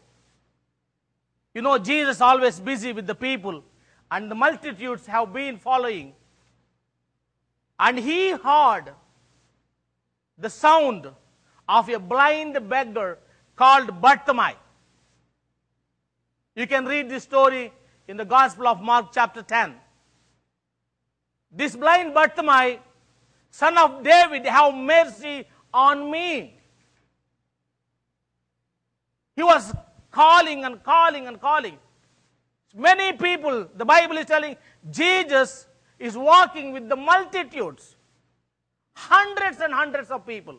you 1.56 1.62
know, 1.62 1.78
Jesus 1.78 2.20
always 2.20 2.60
busy 2.60 2.92
with 2.92 3.06
the 3.06 3.14
people, 3.14 3.64
and 4.10 4.30
the 4.30 4.34
multitudes 4.34 5.06
have 5.06 5.32
been 5.32 5.56
following. 5.56 6.12
And 7.80 7.98
he 7.98 8.32
heard 8.32 8.92
the 10.36 10.50
sound 10.50 11.08
of 11.66 11.88
a 11.88 11.98
blind 11.98 12.68
beggar 12.68 13.16
called 13.56 14.02
Bartimaeus. 14.02 14.58
You 16.54 16.66
can 16.66 16.84
read 16.84 17.08
this 17.08 17.22
story 17.22 17.72
in 18.06 18.18
the 18.18 18.26
Gospel 18.26 18.68
of 18.68 18.82
Mark, 18.82 19.06
chapter 19.14 19.40
10. 19.40 19.76
This 21.50 21.74
blind 21.74 22.12
Bartimaeus, 22.12 22.80
son 23.50 23.78
of 23.78 24.04
David, 24.04 24.44
have 24.44 24.74
mercy 24.74 25.46
on 25.72 26.10
me. 26.10 26.60
He 29.34 29.42
was 29.42 29.72
calling 30.16 30.64
and 30.64 30.82
calling 30.82 31.26
and 31.28 31.40
calling. 31.40 31.78
Many 32.74 33.12
people, 33.12 33.68
the 33.76 33.84
Bible 33.84 34.16
is 34.16 34.26
telling, 34.26 34.56
Jesus 34.90 35.66
is 35.98 36.16
walking 36.16 36.72
with 36.72 36.88
the 36.88 36.96
multitudes, 36.96 37.96
hundreds 38.94 39.60
and 39.60 39.72
hundreds 39.72 40.10
of 40.10 40.26
people. 40.26 40.56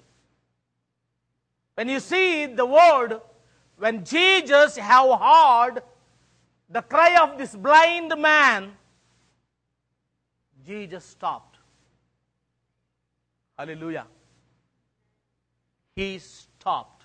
When 1.76 1.90
you 1.90 2.00
see 2.00 2.46
the 2.46 2.66
word, 2.66 3.20
when 3.78 4.04
Jesus 4.04 4.78
have 4.78 5.20
heard 5.20 5.82
the 6.70 6.82
cry 6.82 7.18
of 7.22 7.38
this 7.38 7.56
blind 7.56 8.14
man, 8.20 8.72
Jesus 10.66 11.06
stopped. 11.06 11.58
Hallelujah. 13.58 14.06
He 15.96 16.20
stopped. 16.20 16.97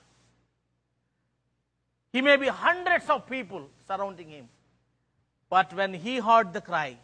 He 2.12 2.21
may 2.21 2.37
be 2.37 2.49
hundreds 2.49 3.09
of 3.09 3.26
people 3.26 3.69
surrounding 3.87 4.28
him. 4.28 4.49
But 5.49 5.73
when 5.73 5.95
he 5.95 6.19
heard 6.19 6.52
the 6.52 6.61
cry, 6.61 6.99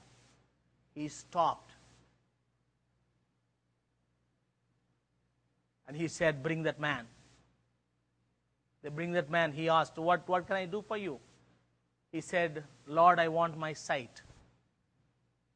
he 0.95 1.09
stopped. 1.09 1.73
And 5.87 5.97
he 5.97 6.09
said, 6.09 6.43
Bring 6.43 6.63
that 6.65 6.79
man. 6.79 7.07
They 8.83 8.91
bring 8.91 9.13
that 9.13 9.31
man. 9.31 9.53
He 9.53 9.69
asked, 9.69 9.97
what, 9.97 10.29
what 10.29 10.47
can 10.47 10.57
I 10.57 10.67
do 10.67 10.83
for 10.87 10.97
you? 10.97 11.19
He 12.13 12.21
said, 12.21 12.65
Lord, 12.87 13.19
I 13.19 13.29
want 13.29 13.59
my 13.59 13.73
sight. 13.73 14.23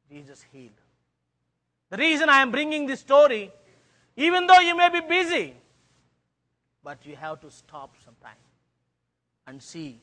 Jesus 0.09 0.45
healed. 0.51 0.71
The 1.89 1.97
reason 1.97 2.29
I 2.29 2.41
am 2.41 2.51
bringing 2.51 2.85
this 2.85 2.99
story, 2.99 3.51
even 4.17 4.45
though 4.45 4.59
you 4.59 4.75
may 4.75 4.89
be 4.89 5.01
busy, 5.01 5.53
but 6.83 7.05
you 7.05 7.15
have 7.15 7.39
to 7.41 7.49
stop 7.49 7.95
sometime 8.03 8.42
and 9.47 9.61
see 9.61 9.99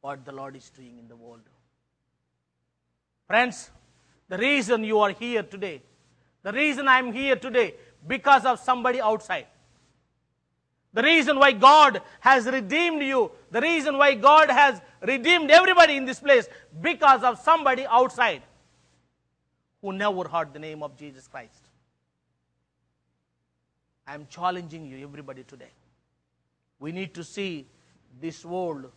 what 0.00 0.24
the 0.24 0.32
Lord 0.32 0.56
is 0.56 0.70
doing 0.70 0.98
in 0.98 1.08
the 1.08 1.16
world. 1.16 1.42
Friends, 3.26 3.70
the 4.28 4.38
reason 4.38 4.84
you 4.84 4.98
are 5.00 5.10
here 5.10 5.42
today, 5.42 5.82
the 6.42 6.52
reason 6.52 6.88
I 6.88 6.98
am 6.98 7.12
here 7.12 7.36
today, 7.36 7.74
because 8.06 8.44
of 8.44 8.58
somebody 8.58 9.00
outside. 9.00 9.46
The 10.94 11.02
reason 11.02 11.38
why 11.38 11.52
God 11.52 12.02
has 12.20 12.46
redeemed 12.46 13.02
you, 13.02 13.30
the 13.50 13.60
reason 13.60 13.96
why 13.96 14.14
God 14.14 14.50
has 14.50 14.80
redeemed 15.00 15.50
everybody 15.50 15.96
in 15.96 16.04
this 16.04 16.20
place, 16.20 16.48
because 16.80 17.22
of 17.22 17.38
somebody 17.38 17.86
outside 17.86 18.42
who 19.80 19.92
never 19.92 20.28
heard 20.28 20.52
the 20.52 20.58
name 20.58 20.82
of 20.82 20.96
Jesus 20.96 21.26
Christ. 21.26 21.68
I 24.06 24.14
am 24.14 24.26
challenging 24.28 24.84
you, 24.84 25.02
everybody, 25.02 25.44
today. 25.44 25.70
We 26.78 26.92
need 26.92 27.14
to 27.14 27.24
see 27.24 27.66
this 28.20 28.44
world 28.44 28.90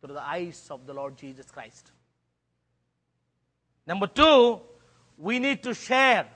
through 0.00 0.14
the 0.14 0.22
eyes 0.22 0.66
of 0.70 0.86
the 0.86 0.94
Lord 0.94 1.16
Jesus 1.16 1.50
Christ. 1.50 1.92
Number 3.86 4.06
two, 4.06 4.60
we 5.18 5.38
need 5.38 5.62
to 5.62 5.74
share. 5.74 6.26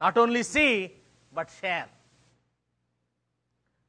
Not 0.00 0.18
only 0.18 0.42
see, 0.42 0.92
but 1.32 1.50
share. 1.60 1.86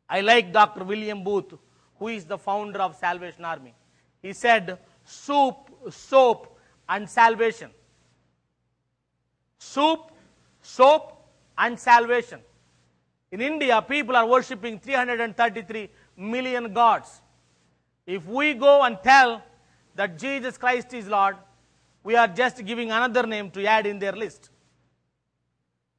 I 0.09 0.21
like 0.21 0.53
Dr. 0.53 0.83
William 0.83 1.23
Booth, 1.23 1.53
who 1.97 2.07
is 2.09 2.25
the 2.25 2.37
founder 2.37 2.79
of 2.79 2.95
Salvation 2.95 3.45
Army. 3.45 3.73
He 4.21 4.33
said, 4.33 4.77
soup, 5.03 5.55
soap, 5.89 6.57
and 6.87 7.09
salvation. 7.09 7.71
Soup, 9.57 9.99
soap, 10.61 11.25
and 11.57 11.79
salvation. 11.79 12.39
In 13.31 13.41
India, 13.41 13.81
people 13.81 14.15
are 14.15 14.27
worshipping 14.27 14.79
333 14.79 15.89
million 16.17 16.73
gods. 16.73 17.21
If 18.05 18.25
we 18.27 18.53
go 18.53 18.83
and 18.83 18.97
tell 19.03 19.41
that 19.95 20.17
Jesus 20.17 20.57
Christ 20.57 20.93
is 20.93 21.07
Lord, 21.07 21.37
we 22.03 22.15
are 22.15 22.27
just 22.27 22.63
giving 22.65 22.91
another 22.91 23.25
name 23.25 23.49
to 23.51 23.65
add 23.65 23.85
in 23.85 23.99
their 23.99 24.11
list. 24.11 24.49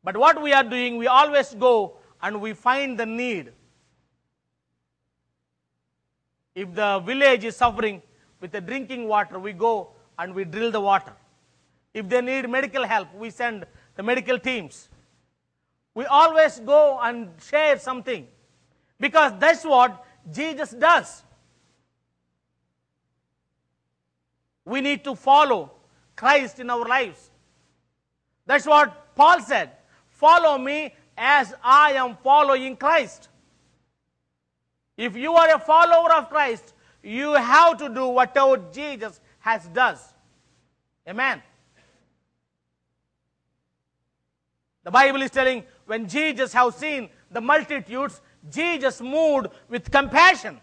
But 0.02 0.16
what 0.16 0.40
we 0.42 0.52
are 0.52 0.64
doing, 0.64 0.98
we 0.98 1.06
always 1.06 1.54
go 1.54 1.96
and 2.22 2.40
we 2.40 2.52
find 2.52 2.98
the 2.98 3.06
need. 3.06 3.52
If 6.54 6.74
the 6.74 7.00
village 7.00 7.44
is 7.44 7.56
suffering 7.56 8.02
with 8.40 8.52
the 8.52 8.60
drinking 8.60 9.08
water, 9.08 9.38
we 9.38 9.52
go 9.52 9.90
and 10.18 10.34
we 10.34 10.44
drill 10.44 10.70
the 10.70 10.80
water. 10.80 11.12
If 11.94 12.08
they 12.08 12.20
need 12.20 12.48
medical 12.50 12.84
help, 12.84 13.14
we 13.14 13.30
send 13.30 13.64
the 13.96 14.02
medical 14.02 14.38
teams. 14.38 14.88
We 15.94 16.04
always 16.06 16.60
go 16.60 16.98
and 17.02 17.30
share 17.40 17.78
something 17.78 18.26
because 19.00 19.32
that's 19.38 19.64
what 19.64 20.03
Jesus 20.32 20.70
does. 20.70 21.22
We 24.64 24.80
need 24.80 25.04
to 25.04 25.14
follow 25.14 25.72
Christ 26.16 26.58
in 26.58 26.70
our 26.70 26.86
lives. 26.86 27.30
That's 28.46 28.66
what 28.66 29.14
Paul 29.14 29.40
said. 29.40 29.70
Follow 30.08 30.58
me 30.58 30.94
as 31.16 31.54
I 31.62 31.92
am 31.92 32.16
following 32.22 32.76
Christ. 32.76 33.28
If 34.96 35.16
you 35.16 35.32
are 35.34 35.54
a 35.54 35.58
follower 35.58 36.12
of 36.14 36.30
Christ, 36.30 36.72
you 37.02 37.34
have 37.34 37.76
to 37.78 37.88
do 37.88 38.08
whatever 38.08 38.56
Jesus 38.72 39.20
has 39.40 39.66
does. 39.68 40.14
Amen. 41.08 41.42
The 44.84 44.90
Bible 44.90 45.22
is 45.22 45.30
telling 45.30 45.64
when 45.86 46.08
Jesus 46.08 46.52
have 46.52 46.74
seen 46.74 47.08
the 47.30 47.40
multitudes, 47.40 48.20
Jesus 48.50 49.00
moved 49.00 49.48
with 49.68 49.90
compassion. 49.90 50.60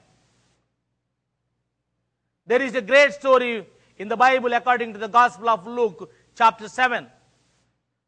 There 2.45 2.61
is 2.61 2.75
a 2.75 2.81
great 2.81 3.13
story 3.13 3.65
in 3.97 4.07
the 4.07 4.17
Bible 4.17 4.53
according 4.53 4.93
to 4.93 4.99
the 4.99 5.07
Gospel 5.07 5.49
of 5.49 5.65
Luke, 5.65 6.11
chapter 6.35 6.67
7. 6.67 7.07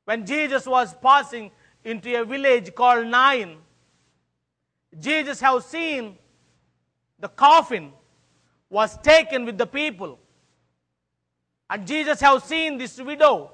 When 0.05 0.25
Jesus 0.25 0.65
was 0.65 0.93
passing 0.95 1.51
into 1.83 2.19
a 2.19 2.25
village 2.25 2.73
called 2.75 3.07
Nain, 3.07 3.57
Jesus 4.99 5.39
have 5.39 5.63
seen 5.63 6.17
the 7.19 7.29
coffin 7.29 7.93
was 8.69 8.97
taken 8.97 9.45
with 9.45 9.57
the 9.57 9.65
people. 9.65 10.19
And 11.69 11.87
Jesus 11.87 12.19
have 12.21 12.43
seen 12.43 12.77
this 12.77 12.99
widow 12.99 13.51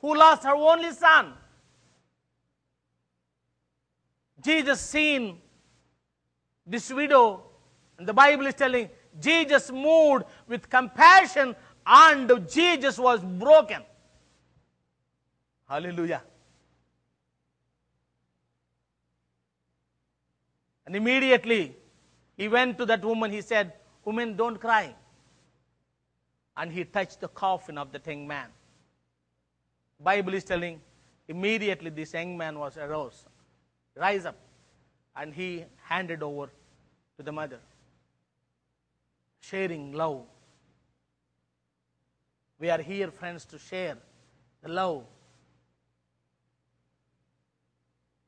who 0.00 0.16
lost 0.16 0.44
her 0.44 0.54
only 0.54 0.92
son. 0.92 1.32
Jesus 4.42 4.80
seen 4.80 5.38
this 6.66 6.92
widow, 6.92 7.42
and 7.98 8.06
the 8.06 8.12
Bible 8.12 8.46
is 8.46 8.54
telling 8.54 8.90
Jesus 9.20 9.70
moved 9.70 10.24
with 10.46 10.68
compassion 10.68 11.54
and 11.86 12.48
Jesus 12.48 12.98
was 12.98 13.20
broken. 13.20 13.82
Hallelujah. 15.68 16.22
And 20.84 20.94
immediately 20.94 21.76
he 22.36 22.48
went 22.48 22.78
to 22.78 22.86
that 22.86 23.04
woman, 23.04 23.30
he 23.30 23.40
said, 23.40 23.72
Woman, 24.04 24.36
don't 24.36 24.60
cry. 24.60 24.94
And 26.56 26.72
he 26.72 26.84
touched 26.84 27.20
the 27.20 27.28
coffin 27.28 27.76
of 27.76 27.92
the 27.92 28.00
young 28.06 28.26
man. 28.26 28.48
Bible 30.00 30.34
is 30.34 30.44
telling 30.44 30.80
immediately 31.28 31.90
this 31.90 32.14
young 32.14 32.36
man 32.36 32.58
was 32.58 32.76
arose, 32.76 33.24
rise 33.96 34.26
up, 34.26 34.36
and 35.16 35.34
he 35.34 35.64
handed 35.88 36.22
over 36.22 36.50
to 37.16 37.22
the 37.22 37.32
mother. 37.32 37.60
Sharing 39.40 39.92
love. 39.92 40.22
We 42.58 42.70
are 42.70 42.80
here, 42.80 43.10
friends, 43.10 43.44
to 43.46 43.58
share 43.58 43.96
the 44.62 44.68
love. 44.68 45.04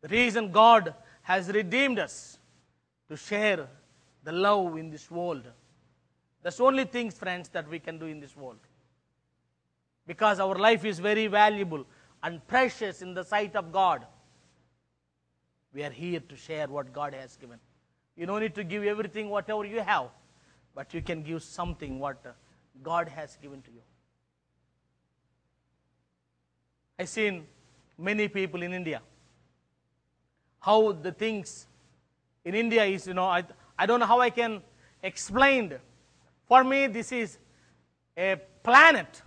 The 0.02 0.08
reason 0.08 0.52
God 0.52 0.94
has 1.22 1.48
redeemed 1.48 1.98
us 1.98 2.38
to 3.08 3.16
share 3.16 3.66
the 4.22 4.32
love 4.32 4.76
in 4.76 4.90
this 4.90 5.10
world. 5.10 5.42
That's 6.42 6.58
the 6.58 6.64
only 6.64 6.84
things, 6.84 7.14
friends, 7.14 7.48
that 7.48 7.68
we 7.68 7.78
can 7.80 7.98
do 7.98 8.06
in 8.06 8.20
this 8.20 8.36
world. 8.36 8.58
Because 10.06 10.38
our 10.38 10.54
life 10.54 10.84
is 10.84 10.98
very 11.00 11.26
valuable 11.26 11.84
and 12.22 12.46
precious 12.46 13.02
in 13.02 13.14
the 13.14 13.24
sight 13.24 13.56
of 13.56 13.72
God. 13.72 14.06
We 15.78 15.84
are 15.84 15.90
here 15.90 16.18
to 16.18 16.36
share 16.36 16.66
what 16.66 16.92
God 16.92 17.14
has 17.14 17.36
given. 17.36 17.60
You 18.16 18.26
don't 18.26 18.40
need 18.40 18.56
to 18.56 18.64
give 18.64 18.82
everything, 18.82 19.28
whatever 19.30 19.64
you 19.64 19.80
have, 19.80 20.06
but 20.74 20.92
you 20.92 21.00
can 21.00 21.22
give 21.22 21.40
something 21.40 22.00
what 22.00 22.16
God 22.82 23.08
has 23.08 23.36
given 23.40 23.62
to 23.62 23.70
you. 23.70 23.82
I've 26.98 27.08
seen 27.08 27.46
many 27.96 28.26
people 28.26 28.60
in 28.64 28.72
India 28.72 29.00
how 30.58 30.90
the 30.90 31.12
things 31.12 31.68
in 32.44 32.56
India 32.56 32.84
is, 32.84 33.06
you 33.06 33.14
know, 33.14 33.26
I, 33.26 33.44
I 33.78 33.86
don't 33.86 34.00
know 34.00 34.06
how 34.06 34.20
I 34.20 34.30
can 34.30 34.60
explain. 35.00 35.74
For 36.48 36.64
me, 36.64 36.88
this 36.88 37.12
is 37.12 37.38
a 38.16 38.34
planet. 38.64 39.22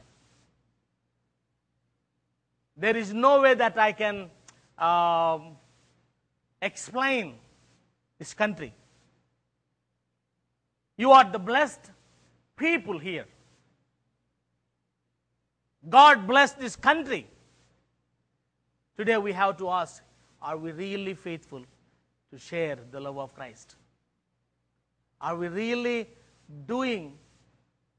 There 2.75 2.97
is 2.97 3.13
no 3.13 3.41
way 3.41 3.53
that 3.53 3.79
I 3.79 3.93
can 3.93 4.29
um, 4.77 5.55
explain 6.61 7.35
this 8.19 8.33
country. 8.33 8.73
You 10.97 11.11
are 11.11 11.23
the 11.23 11.39
blessed 11.39 11.91
people 12.55 12.99
here. 12.99 13.25
God 15.89 16.27
bless 16.27 16.51
this 16.53 16.75
country. 16.75 17.27
Today 18.95 19.17
we 19.17 19.31
have 19.31 19.57
to 19.57 19.69
ask 19.69 20.03
are 20.41 20.57
we 20.57 20.71
really 20.71 21.13
faithful 21.13 21.63
to 22.31 22.37
share 22.37 22.77
the 22.91 22.99
love 22.99 23.17
of 23.17 23.33
Christ? 23.35 23.75
Are 25.19 25.35
we 25.35 25.47
really 25.47 26.09
doing 26.65 27.17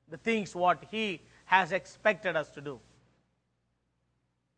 the 0.09 0.17
things 0.17 0.55
what 0.55 0.85
He 0.91 1.21
has 1.45 1.73
expected 1.73 2.37
us 2.37 2.51
to 2.51 2.61
do? 2.61 2.81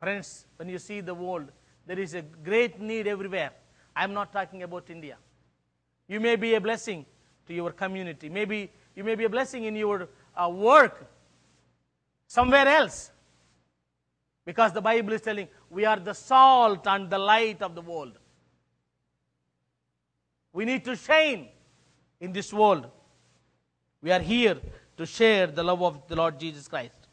Friends, 0.00 0.46
when 0.56 0.68
you 0.68 0.78
see 0.78 1.00
the 1.00 1.14
world, 1.14 1.50
there 1.86 1.98
is 1.98 2.14
a 2.14 2.22
great 2.22 2.80
need 2.80 3.06
everywhere. 3.06 3.52
I'm 3.94 4.12
not 4.12 4.32
talking 4.32 4.62
about 4.62 4.90
India. 4.90 5.16
You 6.08 6.20
may 6.20 6.36
be 6.36 6.54
a 6.54 6.60
blessing 6.60 7.06
to 7.46 7.54
your 7.54 7.70
community. 7.72 8.28
Maybe 8.28 8.70
you 8.94 9.04
may 9.04 9.14
be 9.14 9.24
a 9.24 9.28
blessing 9.28 9.64
in 9.64 9.76
your 9.76 10.08
uh, 10.36 10.48
work 10.48 11.06
somewhere 12.26 12.66
else. 12.66 13.10
Because 14.44 14.72
the 14.72 14.82
Bible 14.82 15.14
is 15.14 15.22
telling 15.22 15.48
we 15.70 15.84
are 15.84 15.98
the 15.98 16.12
salt 16.12 16.86
and 16.86 17.08
the 17.08 17.18
light 17.18 17.62
of 17.62 17.74
the 17.74 17.80
world. 17.80 18.18
We 20.52 20.64
need 20.64 20.84
to 20.84 20.96
shine 20.96 21.48
in 22.20 22.32
this 22.32 22.52
world. 22.52 22.86
We 24.02 24.12
are 24.12 24.20
here 24.20 24.58
to 24.96 25.06
share 25.06 25.46
the 25.46 25.62
love 25.62 25.82
of 25.82 26.06
the 26.06 26.16
Lord 26.16 26.38
Jesus 26.38 26.68
Christ. 26.68 27.08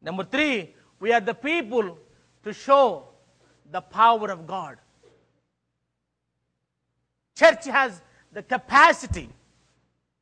Number 0.00 0.24
three, 0.24 0.74
we 0.98 1.12
are 1.12 1.20
the 1.20 1.34
people 1.34 1.98
to 2.42 2.52
show 2.52 3.08
the 3.70 3.80
power 3.80 4.30
of 4.30 4.46
God. 4.46 4.78
Church 7.36 7.66
has 7.66 8.02
the 8.32 8.42
capacity. 8.42 9.28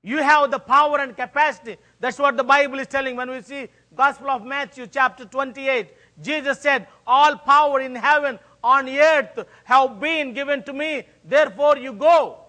You 0.02 0.18
have 0.18 0.50
the 0.50 0.58
power 0.58 0.98
and 0.98 1.16
capacity. 1.16 1.78
That's 1.98 2.18
what 2.18 2.36
the 2.36 2.44
Bible 2.44 2.78
is 2.78 2.88
telling 2.88 3.16
when 3.16 3.30
we 3.30 3.40
see 3.40 3.68
Gospel 3.94 4.28
of 4.30 4.44
Matthew 4.44 4.86
chapter 4.86 5.24
28. 5.24 5.94
Jesus 6.20 6.60
said, 6.60 6.88
All 7.06 7.36
power 7.38 7.80
in 7.80 7.94
heaven, 7.94 8.38
on 8.62 8.88
earth 8.88 9.46
have 9.64 10.00
been 10.00 10.34
given 10.34 10.62
to 10.64 10.72
me. 10.72 11.04
Therefore 11.24 11.78
you 11.78 11.92
go. 11.92 12.40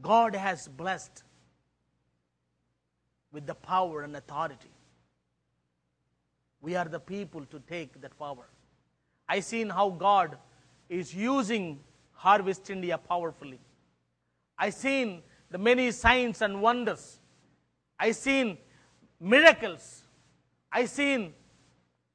God 0.00 0.34
has 0.34 0.68
blessed 0.68 1.24
with 3.32 3.46
the 3.46 3.54
power 3.54 4.02
and 4.02 4.16
authority. 4.16 4.70
We 6.60 6.76
are 6.76 6.84
the 6.84 7.00
people 7.00 7.44
to 7.46 7.60
take 7.60 8.00
that 8.00 8.18
power. 8.18 8.48
I 9.28 9.40
seen 9.40 9.68
how 9.68 9.90
God 9.90 10.38
is 10.88 11.14
using 11.14 11.80
Harvest 12.16 12.70
India 12.70 12.98
powerfully. 12.98 13.60
I 14.58 14.70
seen 14.70 15.22
the 15.50 15.58
many 15.58 15.90
signs 15.92 16.42
and 16.42 16.60
wonders. 16.60 17.20
I 17.98 18.12
seen 18.12 18.58
miracles. 19.20 20.02
I 20.72 20.86
seen 20.86 21.34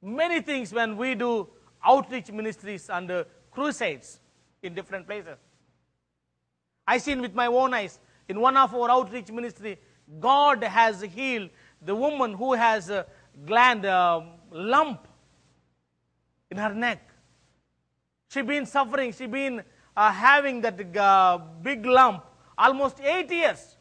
many 0.02 0.40
things 0.40 0.72
when 0.72 0.96
we 0.96 1.14
do 1.14 1.48
outreach 1.84 2.30
ministries 2.30 2.90
and 2.90 3.10
uh, 3.10 3.24
crusades 3.50 4.20
in 4.62 4.74
different 4.74 5.06
places. 5.06 5.38
I 6.86 6.98
seen 6.98 7.20
with 7.20 7.34
my 7.34 7.46
own 7.46 7.72
eyes 7.74 7.98
in 8.28 8.40
one 8.40 8.56
of 8.56 8.74
our 8.74 8.90
outreach 8.90 9.30
ministry, 9.30 9.78
God 10.20 10.62
has 10.64 11.00
healed 11.02 11.50
the 11.80 11.94
woman 11.94 12.32
who 12.32 12.52
has 12.54 12.90
a 12.90 13.06
gland 13.46 13.84
uh, 13.86 14.20
lump 14.50 15.06
in 16.50 16.56
her 16.58 16.74
neck. 16.74 17.08
She 18.28 18.42
been 18.42 18.66
suffering. 18.66 19.12
She 19.12 19.26
been 19.26 19.62
uh, 19.96 20.12
having 20.12 20.60
that 20.62 20.96
uh, 20.96 21.38
big 21.62 21.84
lump 21.84 22.24
almost 22.56 23.00
eight 23.00 23.30
years. 23.30 23.76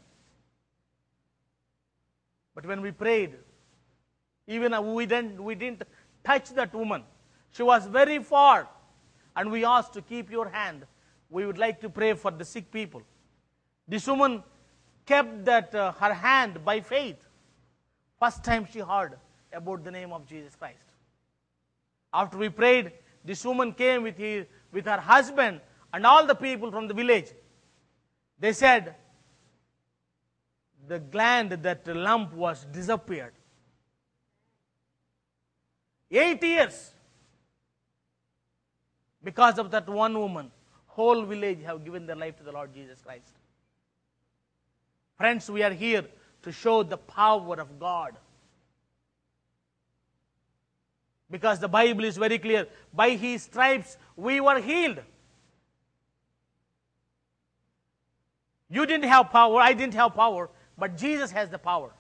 But 2.54 2.66
when 2.66 2.82
we 2.82 2.92
prayed, 2.92 3.36
even 4.48 4.94
we 4.94 5.06
didn't 5.06 5.42
we 5.42 5.56
didn't 5.56 5.84
touch 6.24 6.50
that 6.50 6.74
woman. 6.74 7.04
She 7.52 7.64
was 7.64 7.86
very 7.86 8.20
far, 8.20 8.68
and 9.36 9.52
we 9.52 9.64
asked 9.66 9.94
to 9.94 10.02
keep 10.02 10.30
your 10.30 10.50
hand. 10.50 10.86
We 11.30 11.46
would 11.46 11.58
like 11.58 11.80
to 11.82 11.90
pray 11.90 12.14
for 12.14 12.32
the 12.32 12.44
sick 12.44 12.72
people. 12.72 13.02
This 13.88 14.08
woman 14.08 14.44
kept 15.06 15.46
that 15.46 15.74
uh, 15.74 15.92
her 15.94 16.14
hand 16.14 16.64
by 16.66 16.82
faith. 16.82 17.18
First 18.20 18.44
time 18.44 18.68
she 18.72 18.80
heard 18.80 19.18
about 19.54 19.84
the 19.84 19.92
name 19.92 20.12
of 20.12 20.26
Jesus 20.28 20.56
Christ. 20.56 20.78
After 22.14 22.38
we 22.38 22.50
prayed, 22.50 22.92
this 23.24 23.44
woman 23.46 23.74
came 23.74 24.04
with, 24.04 24.18
his, 24.18 24.46
with 24.72 24.86
her 24.86 25.00
husband 25.00 25.62
and 25.94 26.06
all 26.06 26.26
the 26.26 26.36
people 26.36 26.72
from 26.72 26.88
the 26.88 26.94
village. 26.94 27.28
They 28.40 28.54
said, 28.54 28.96
the 30.88 31.00
gland, 31.00 31.52
that 31.52 31.88
lump 31.88 32.34
was 32.34 32.66
disappeared. 32.72 33.34
Eight 36.10 36.44
years. 36.44 36.92
Because 39.24 39.60
of 39.60 39.72
that 39.72 39.88
one 39.88 40.18
woman, 40.18 40.52
whole 40.88 41.24
village 41.24 41.62
have 41.64 41.86
given 41.86 42.06
their 42.06 42.16
life 42.16 42.38
to 42.38 42.44
the 42.44 42.52
Lord 42.52 42.74
Jesus 42.74 43.02
Christ. 43.02 43.38
Friends, 45.18 45.50
we 45.50 45.62
are 45.64 45.72
here 45.72 46.06
to 46.42 46.52
show 46.52 46.84
the 46.84 46.98
power 46.98 47.62
of 47.62 47.80
God. 47.80 48.18
Because 51.30 51.60
the 51.60 51.68
Bible 51.68 52.04
is 52.04 52.18
very 52.18 52.40
clear. 52.40 52.68
By 52.94 53.12
his 53.12 53.44
stripes 53.44 53.98
we 54.18 54.42
were 54.42 54.60
healed. 54.60 55.00
You 58.72 58.86
didn't 58.86 59.10
have 59.10 59.30
power, 59.30 59.60
I 59.60 59.74
didn't 59.74 59.96
have 59.96 60.16
power, 60.16 60.50
but 60.78 60.96
Jesus 60.96 61.30
has 61.32 61.50
the 61.50 61.60
power. 61.60 61.92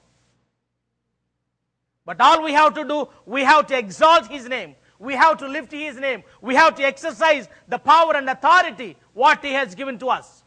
But 2.05 2.19
all 2.21 2.41
we 2.41 2.53
have 2.53 2.73
to 2.75 2.85
do, 2.85 3.09
we 3.25 3.41
have 3.43 3.67
to 3.67 3.77
exalt 3.77 4.27
his 4.27 4.47
name. 4.47 4.75
We 4.97 5.15
have 5.15 5.37
to 5.39 5.47
lift 5.47 5.71
his 5.71 5.97
name. 5.97 6.23
We 6.41 6.55
have 6.55 6.75
to 6.75 6.83
exercise 6.83 7.49
the 7.67 7.77
power 7.77 8.15
and 8.15 8.29
authority 8.29 8.95
what 9.13 9.43
he 9.43 9.51
has 9.51 9.75
given 9.75 9.99
to 9.99 10.09
us. 10.09 10.43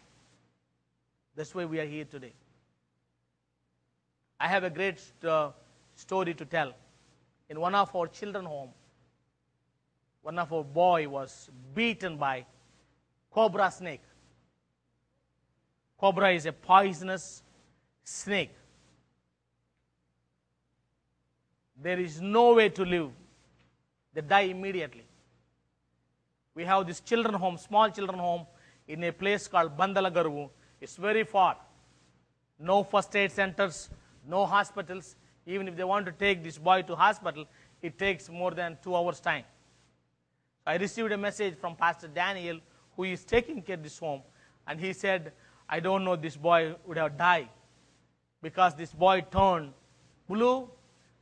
That's 1.37 1.55
why 1.55 1.65
we 1.67 1.79
are 1.79 1.87
here 1.87 2.05
today. 2.05 2.33
I 4.41 4.49
have 4.49 4.65
a 4.65 4.71
great 4.71 5.01
uh, 5.27 5.51
story 5.95 6.35
to 6.35 6.45
tell. 6.45 6.73
In 7.51 7.61
one 7.61 7.75
of 7.75 7.95
our 7.95 8.07
children 8.07 8.47
home, 8.47 8.71
one 10.23 10.39
of 10.39 10.53
our 10.53 10.65
boy 10.65 11.07
was 11.09 11.51
beaten 11.75 12.17
by 12.17 12.47
cobra 13.31 13.71
snake. 13.71 14.03
Cobra 16.05 16.33
is 16.33 16.45
a 16.45 16.53
poisonous 16.53 17.43
snake. 18.05 18.55
There 21.83 21.99
is 21.99 22.21
no 22.21 22.53
way 22.53 22.69
to 22.69 22.85
live. 22.85 23.11
They 24.13 24.21
die 24.21 24.49
immediately. 24.57 25.07
We 26.55 26.67
have 26.67 26.87
this 26.87 27.01
children 27.01 27.33
home, 27.33 27.57
small 27.57 27.89
children 27.89 28.19
home, 28.19 28.45
in 28.87 29.03
a 29.05 29.13
place 29.13 29.49
called 29.49 29.79
Bandalagaru. 29.79 30.51
It's 30.79 30.97
very 30.97 31.25
far. 31.25 31.57
No 32.59 32.85
first 32.85 33.17
aid 33.17 33.33
centers, 33.33 33.89
no 34.29 34.45
hospitals. 34.45 35.17
Even 35.47 35.69
if 35.69 35.75
they 35.75 35.85
want 35.85 36.05
to 36.05 36.13
take 36.13 36.45
this 36.45 36.59
boy 36.59 36.83
to 36.83 36.95
hospital, 36.95 37.47
it 37.81 37.99
takes 37.99 38.29
more 38.29 38.51
than 38.51 38.77
two 38.83 38.95
hours 38.95 39.21
time. 39.21 39.45
I 40.67 40.77
received 40.77 41.13
a 41.13 41.17
message 41.17 41.57
from 41.57 41.77
Pastor 41.77 42.09
Daniel, 42.09 42.61
who 42.95 43.05
is 43.05 43.25
taking 43.25 43.63
care 43.63 43.77
of 43.77 43.83
this 43.83 43.99
home, 43.99 44.21
and 44.67 44.79
he 44.79 44.93
said, 44.93 45.33
I 45.69 45.81
don't 45.81 46.05
know 46.05 46.17
this 46.17 46.37
boy 46.37 46.75
would 46.87 46.97
have 46.97 47.17
died. 47.17 47.49
Because 48.43 48.75
this 48.75 48.93
boy 48.93 49.23
turned 49.31 49.73
blue 50.29 50.69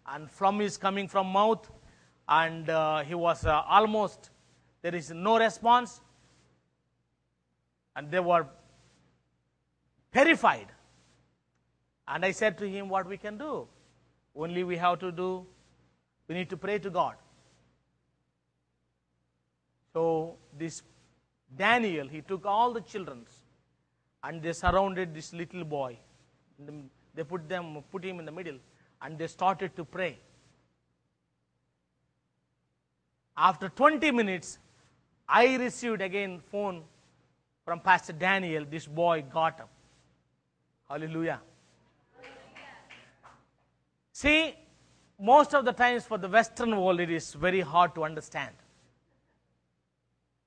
and 0.07 0.31
phlegm 0.31 0.61
is 0.61 0.76
coming 0.76 1.07
from 1.07 1.28
mouth 1.28 1.70
and 2.28 2.68
uh, 2.68 3.02
he 3.02 3.14
was 3.14 3.46
uh, 3.46 3.62
almost 3.68 4.31
there 4.83 4.94
is 4.94 5.11
no 5.11 5.38
response. 5.38 6.00
And 7.94 8.11
they 8.11 8.20
were 8.20 8.46
terrified. 10.12 10.66
And 12.09 12.24
i 12.24 12.31
said 12.33 12.59
to 12.59 12.68
him 12.68 12.88
what 12.88 13.07
we 13.07 13.16
can 13.16 13.38
do? 13.38 13.68
Only 14.35 14.64
we 14.64 14.76
have 14.76 14.98
to 15.00 15.12
do 15.12 15.46
we 16.28 16.35
need 16.35 16.50
to 16.50 16.57
pray 16.57 16.78
to 16.78 16.90
god. 16.90 17.16
So 19.92 20.37
this 20.59 20.83
daniel 21.57 22.09
he 22.09 22.22
took 22.22 22.46
all 22.46 22.72
the 22.72 22.81
children 22.81 23.24
and 24.24 24.42
they 24.42 24.52
surrounded 24.52 25.14
this 25.14 25.32
little 25.32 25.64
boy 25.64 25.98
they 27.14 27.24
put 27.24 27.48
them 27.48 27.82
put 27.90 28.04
him 28.04 28.18
in 28.20 28.24
the 28.24 28.37
middle 28.40 28.58
and 29.02 29.18
they 29.18 29.26
started 29.26 29.74
to 29.76 29.85
pray 29.85 30.18
after 33.37 33.68
20 33.68 34.11
minutes 34.11 34.58
i 35.28 35.44
received 35.56 36.02
again 36.08 36.40
phone 36.50 36.82
from 37.64 37.80
Pastor 37.80 38.12
Daniel, 38.12 38.64
this 38.68 38.87
boy 38.87 39.24
got 39.32 39.61
up. 39.61 39.70
Hallelujah. 40.88 41.40
See, 44.12 44.54
most 45.18 45.54
of 45.54 45.64
the 45.64 45.72
times 45.72 46.04
for 46.04 46.18
the 46.18 46.28
Western 46.28 46.76
world, 46.76 47.00
it 47.00 47.11
is 47.11 47.32
very 47.35 47.61
hard 47.61 47.94
to 47.94 48.04
understand. 48.04 48.54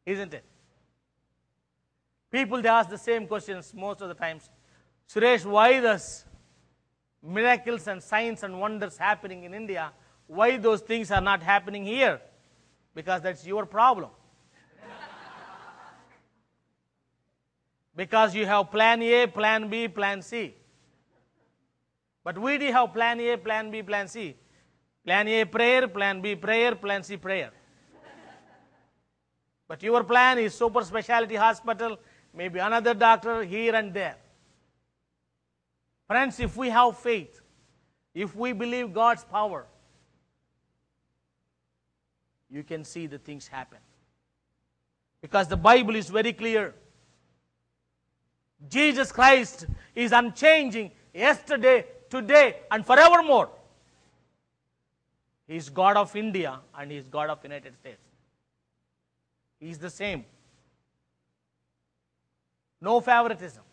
Isn't 0.05 0.33
it? 0.33 0.43
People 2.35 2.61
they 2.61 2.67
ask 2.67 2.89
the 2.89 2.97
same 2.97 3.27
questions 3.27 3.73
most 3.73 4.01
of 4.01 4.09
the 4.09 4.13
times. 4.13 4.49
Suresh, 5.07 5.45
why 5.45 5.79
does 5.79 6.25
miracles 7.23 7.87
and 7.87 8.03
signs 8.03 8.43
and 8.43 8.59
wonders 8.59 8.97
happening 8.97 9.45
in 9.45 9.53
India? 9.53 9.93
Why 10.27 10.57
those 10.57 10.81
things 10.81 11.11
are 11.11 11.21
not 11.21 11.41
happening 11.41 11.85
here? 11.85 12.19
Because 12.93 13.21
that's 13.21 13.47
your 13.47 13.65
problem. 13.65 14.09
because 17.95 18.35
you 18.35 18.45
have 18.45 18.69
plan 18.69 19.01
A, 19.01 19.27
plan 19.27 19.69
B, 19.69 19.87
plan 19.87 20.21
C. 20.21 20.55
But 22.21 22.37
we 22.37 22.57
do 22.57 22.69
have 22.69 22.91
plan 22.91 23.17
A, 23.21 23.37
plan 23.37 23.71
B, 23.71 23.81
plan 23.81 24.09
C. 24.09 24.35
Plan 25.05 25.25
A 25.29 25.45
prayer, 25.45 25.87
plan 25.87 26.19
B 26.19 26.35
prayer, 26.35 26.75
plan 26.75 27.01
C 27.01 27.15
prayer. 27.15 27.51
But 29.69 29.81
your 29.81 30.03
plan 30.03 30.37
is 30.39 30.53
super 30.53 30.83
specialty 30.83 31.35
hospital, 31.35 31.97
maybe 32.35 32.59
another 32.59 32.93
doctor 32.93 33.43
here 33.43 33.75
and 33.75 33.93
there. 33.93 34.17
Friends, 36.07 36.39
if 36.39 36.55
we 36.55 36.69
have 36.69 36.97
faith, 36.97 37.41
if 38.13 38.35
we 38.35 38.53
believe 38.53 38.93
God's 38.93 39.23
power, 39.23 39.65
you 42.49 42.63
can 42.63 42.83
see 42.83 43.07
the 43.07 43.17
things 43.17 43.47
happen. 43.47 43.79
Because 45.21 45.47
the 45.47 45.57
Bible 45.57 45.95
is 45.95 46.09
very 46.09 46.33
clear. 46.33 46.73
Jesus 48.69 49.11
Christ 49.11 49.65
is 49.95 50.11
unchanging 50.11 50.91
yesterday, 51.13 51.85
today, 52.09 52.57
and 52.71 52.85
forevermore. 52.85 53.49
He 55.47 55.55
is 55.55 55.69
God 55.69 55.97
of 55.97 56.15
India 56.15 56.59
and 56.77 56.91
He 56.91 56.97
is 56.97 57.07
God 57.07 57.29
of 57.29 57.43
United 57.43 57.75
States. 57.75 58.01
He 59.59 59.69
is 59.69 59.79
the 59.79 59.89
same. 59.89 60.25
No 62.81 62.99
favoritism. 63.01 63.63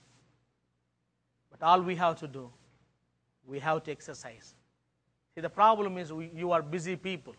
But 1.51 1.63
all 1.63 1.81
we 1.81 1.97
have 1.97 2.19
to 2.21 2.29
do, 2.29 2.51
we 3.47 3.59
have 3.59 3.83
to 3.85 3.91
exercise. 3.91 4.55
See, 5.35 5.41
the 5.41 5.51
problem 5.51 5.99
is 5.99 6.13
we, 6.13 6.31
you 6.35 6.53
are 6.53 6.63
busy 6.63 6.97
people. 6.97 7.35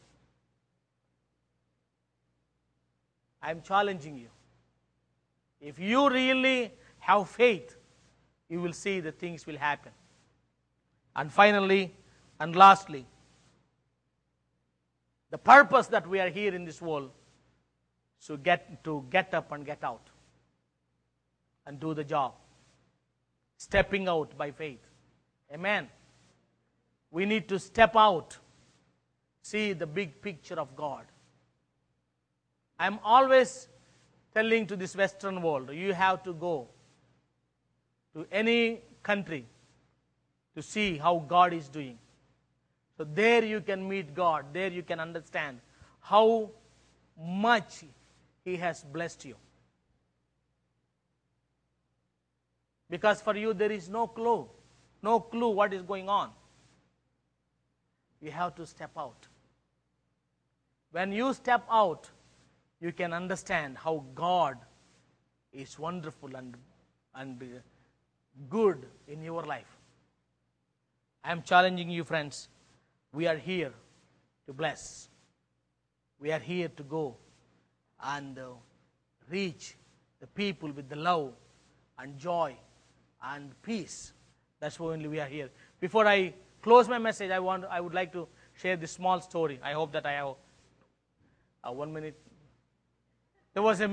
I'm 3.42 3.62
challenging 3.62 4.18
you. 4.18 4.30
If 5.60 5.80
you 5.80 6.10
really 6.10 6.72
have 7.00 7.30
faith, 7.30 7.76
you 8.50 8.62
will 8.62 8.74
see 8.74 9.00
the 9.00 9.12
things 9.12 9.46
will 9.46 9.58
happen. 9.58 9.92
And 11.16 11.32
finally, 11.32 11.94
and 12.40 12.56
lastly, 12.56 13.06
the 15.30 15.38
purpose 15.38 15.88
that 15.88 16.08
we 16.08 16.20
are 16.20 16.30
here 16.30 16.54
in 16.54 16.66
this 16.66 16.82
world 16.82 17.12
is 18.20 18.28
to 18.28 18.38
get, 18.38 18.84
to 18.84 19.06
get 19.10 19.34
up 19.34 19.52
and 19.52 19.66
get 19.66 19.84
out 19.84 20.13
and 21.66 21.80
do 21.80 21.94
the 21.94 22.04
job. 22.04 22.34
Stepping 23.58 24.08
out 24.08 24.38
by 24.38 24.52
faith. 24.52 24.80
Amen. 25.54 25.88
We 27.12 27.26
need 27.26 27.48
to 27.50 27.60
step 27.60 27.96
out, 27.96 28.38
see 29.42 29.74
the 29.74 29.86
big 29.86 30.22
picture 30.22 30.60
of 30.60 30.76
God. 30.76 31.06
I'm 32.80 33.00
always 33.04 33.68
telling 34.34 34.66
to 34.68 34.76
this 34.76 34.96
Western 34.96 35.42
world, 35.42 35.72
you 35.72 35.94
have 35.94 36.24
to 36.24 36.34
go 36.34 36.68
to 38.14 38.26
any 38.32 38.82
country 39.04 39.46
to 40.56 40.62
see 40.62 40.98
how 40.98 41.24
God 41.28 41.54
is 41.54 41.70
doing. 41.70 41.98
So 42.98 43.04
there 43.04 43.44
you 43.44 43.62
can 43.62 43.88
meet 43.88 44.14
God, 44.14 44.46
there 44.54 44.70
you 44.70 44.84
can 44.84 45.00
understand 45.00 45.60
how 46.00 46.50
much 47.20 47.84
He 48.44 48.58
has 48.58 48.84
blessed 48.84 49.26
you. 49.26 49.36
Because 52.94 53.22
for 53.22 53.36
you 53.36 53.56
there 53.56 53.72
is 53.72 53.90
no 53.90 54.06
clue, 54.06 54.48
no 55.02 55.20
clue 55.20 55.50
what 55.50 55.74
is 55.74 55.82
going 55.82 56.08
on. 56.08 56.30
You 58.22 58.30
have 58.30 58.54
to 58.58 58.68
step 58.68 58.92
out. 58.96 59.26
When 60.92 61.12
you 61.12 61.34
step 61.34 61.66
out, 61.72 62.08
you 62.80 62.92
can 62.92 63.12
understand 63.12 63.80
how 63.80 64.04
God 64.14 64.60
is 65.52 65.80
wonderful 65.80 66.36
and, 66.36 66.56
and 67.16 67.44
good 68.48 68.86
in 69.08 69.24
your 69.24 69.42
life. 69.42 69.76
I 71.24 71.32
am 71.32 71.42
challenging 71.42 71.90
you, 71.90 72.04
friends. 72.04 72.48
We 73.12 73.26
are 73.26 73.38
here 73.38 73.74
to 74.46 74.54
bless. 74.54 75.10
We 76.20 76.32
are 76.32 76.46
here 76.52 76.68
to 76.68 76.84
go 76.84 77.16
and 78.04 78.38
uh, 78.38 78.50
reach 79.32 79.74
the 80.22 80.28
people 80.28 80.72
with 80.72 80.90
the 80.90 80.98
love 80.98 81.34
and 81.98 82.20
joy 82.20 82.56
and 83.24 83.52
peace. 83.62 84.14
That's 84.60 84.80
why 84.80 84.94
only 84.94 85.08
we 85.08 85.20
are 85.20 85.28
here. 85.28 85.50
Before 85.80 86.08
I 86.08 86.34
close 86.62 86.88
my 86.88 86.98
message, 86.98 87.32
I 87.32 87.40
want 87.40 87.66
I 87.66 87.82
would 87.82 87.94
like 87.94 88.12
to 88.14 88.28
share 88.54 88.76
this 88.76 88.92
small 88.92 89.22
story. 89.22 89.60
I 89.64 89.74
hope 89.74 89.92
that 89.94 90.06
I 90.06 90.14
have 90.14 90.36
uh, 91.64 91.72
one 91.72 91.94
minute. 91.94 92.20
There 93.54 93.64
was 93.64 93.82
a 93.82 93.90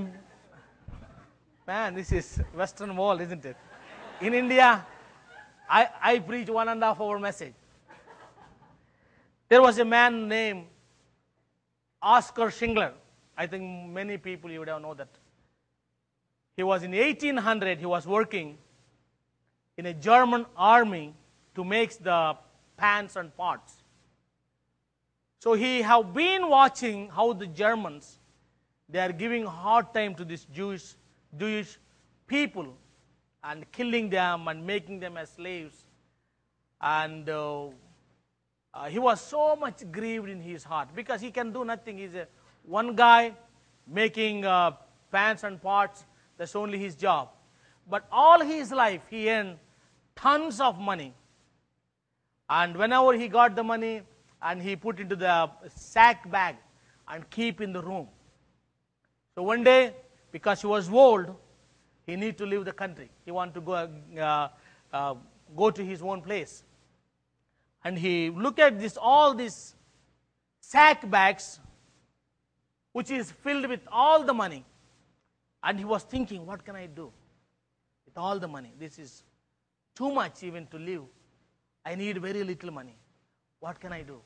man. 1.67 1.95
This 1.95 2.13
is 2.13 2.41
Western 2.55 2.97
Wall, 2.97 3.21
isn't 3.21 3.45
it? 3.45 3.57
In 4.21 4.35
India, 4.35 4.85
I, 5.69 5.89
I 6.03 6.19
preach 6.19 6.49
one 6.49 6.69
and 6.69 6.83
a 6.83 6.87
half 6.87 7.01
hour 7.01 7.19
message. 7.19 7.55
There 9.49 9.63
was 9.63 9.79
a 9.79 9.85
man 9.85 10.29
named 10.29 10.67
Oscar 12.03 12.51
Schindler. 12.51 12.93
I 13.37 13.47
think 13.47 13.89
many 13.89 14.17
people 14.19 14.51
you 14.51 14.61
would 14.61 14.69
have 14.69 14.83
know 14.83 14.95
that. 14.95 15.09
He 16.57 16.63
was 16.63 16.83
in 16.83 16.93
1800, 16.93 17.79
he 17.79 17.87
was 17.87 18.07
working 18.07 18.59
in 19.81 19.87
a 19.87 19.95
German 19.95 20.45
army 20.59 21.15
to 21.55 21.65
make 21.65 21.99
the 21.99 22.37
pants 22.77 23.17
and 23.17 23.35
pots. 23.35 23.73
So 25.39 25.55
he 25.55 25.81
have 25.81 26.13
been 26.13 26.51
watching 26.51 27.09
how 27.09 27.33
the 27.33 27.47
Germans 27.47 28.19
they 28.91 28.99
are 28.99 29.13
giving 29.13 29.47
hard 29.47 29.95
time 29.95 30.15
to 30.17 30.25
this 30.33 30.45
Jewish 30.59 30.97
Jewish 31.43 31.79
people 32.27 32.67
and 33.43 33.65
killing 33.73 34.11
them 34.11 34.49
and 34.49 34.67
making 34.67 35.01
them 35.01 35.17
as 35.17 35.31
slaves. 35.31 35.87
And 36.81 37.31
uh, 37.31 37.69
uh, 38.75 38.85
he 38.89 38.99
was 38.99 39.19
so 39.23 39.57
much 39.57 39.91
grieved 39.91 40.29
in 40.29 40.43
his 40.43 40.63
heart 40.63 40.89
because 40.95 41.23
he 41.23 41.31
can 41.31 41.55
do 41.55 41.65
nothing. 41.65 41.97
He's 41.97 42.15
a 42.15 42.27
one 42.65 42.95
guy 42.95 43.33
making 43.87 44.45
uh, 44.45 44.73
pants 45.11 45.43
and 45.43 45.63
pots. 45.63 46.05
That's 46.37 46.55
only 46.55 46.79
his 46.79 46.95
job. 46.97 47.31
But 47.89 48.07
all 48.13 48.41
his 48.41 48.71
life, 48.73 49.03
he 49.09 49.31
earned 49.31 49.57
tons 50.23 50.61
of 50.61 50.79
money. 50.79 51.13
And 52.49 52.77
whenever 52.77 53.13
he 53.13 53.29
got 53.29 53.55
the 53.57 53.63
money, 53.63 54.03
and 54.43 54.63
he 54.63 54.75
put 54.75 54.99
into 55.01 55.17
the 55.17 55.51
sack 55.69 56.31
bag 56.31 56.57
and 57.09 57.29
keep 57.31 57.61
in 57.61 57.73
the 57.73 57.83
room. 57.83 58.09
So 59.35 59.43
one 59.43 59.63
day, 59.63 59.95
because 60.33 60.61
he 60.63 60.67
was 60.67 60.89
old, 60.91 61.35
he 62.07 62.17
need 62.17 62.39
to 62.39 62.47
leave 62.47 62.65
the 62.65 62.73
country. 62.73 63.11
He 63.25 63.31
want 63.31 63.55
to 63.55 63.61
go, 63.61 63.89
uh, 64.19 64.49
uh, 64.93 65.15
go 65.57 65.71
to 65.71 65.85
his 65.85 66.03
own 66.03 66.23
place. 66.23 66.65
And 67.85 67.99
he 67.99 68.31
look 68.31 68.59
at 68.59 68.81
this, 68.81 68.97
all 69.01 69.35
these 69.35 69.75
sack 70.61 71.09
bags, 71.11 71.61
which 72.93 73.11
is 73.11 73.31
filled 73.31 73.69
with 73.69 73.81
all 73.93 74.25
the 74.25 74.35
money. 74.35 74.65
And 75.63 75.79
he 75.79 75.85
was 75.85 76.03
thinking, 76.03 76.47
what 76.47 76.65
can 76.65 76.77
I 76.77 76.87
do 76.87 77.13
with 78.07 78.17
all 78.17 78.39
the 78.39 78.49
money? 78.49 78.73
This 78.79 78.99
is 78.99 79.23
too 80.01 80.11
much 80.19 80.43
even 80.49 80.67
to 80.75 80.79
live. 80.79 81.05
I 81.85 81.95
need 81.95 82.21
very 82.29 82.43
little 82.51 82.73
money. 82.81 82.97
What 83.61 83.81
can 83.85 83.93
I 83.93 84.03
do? 84.03 84.19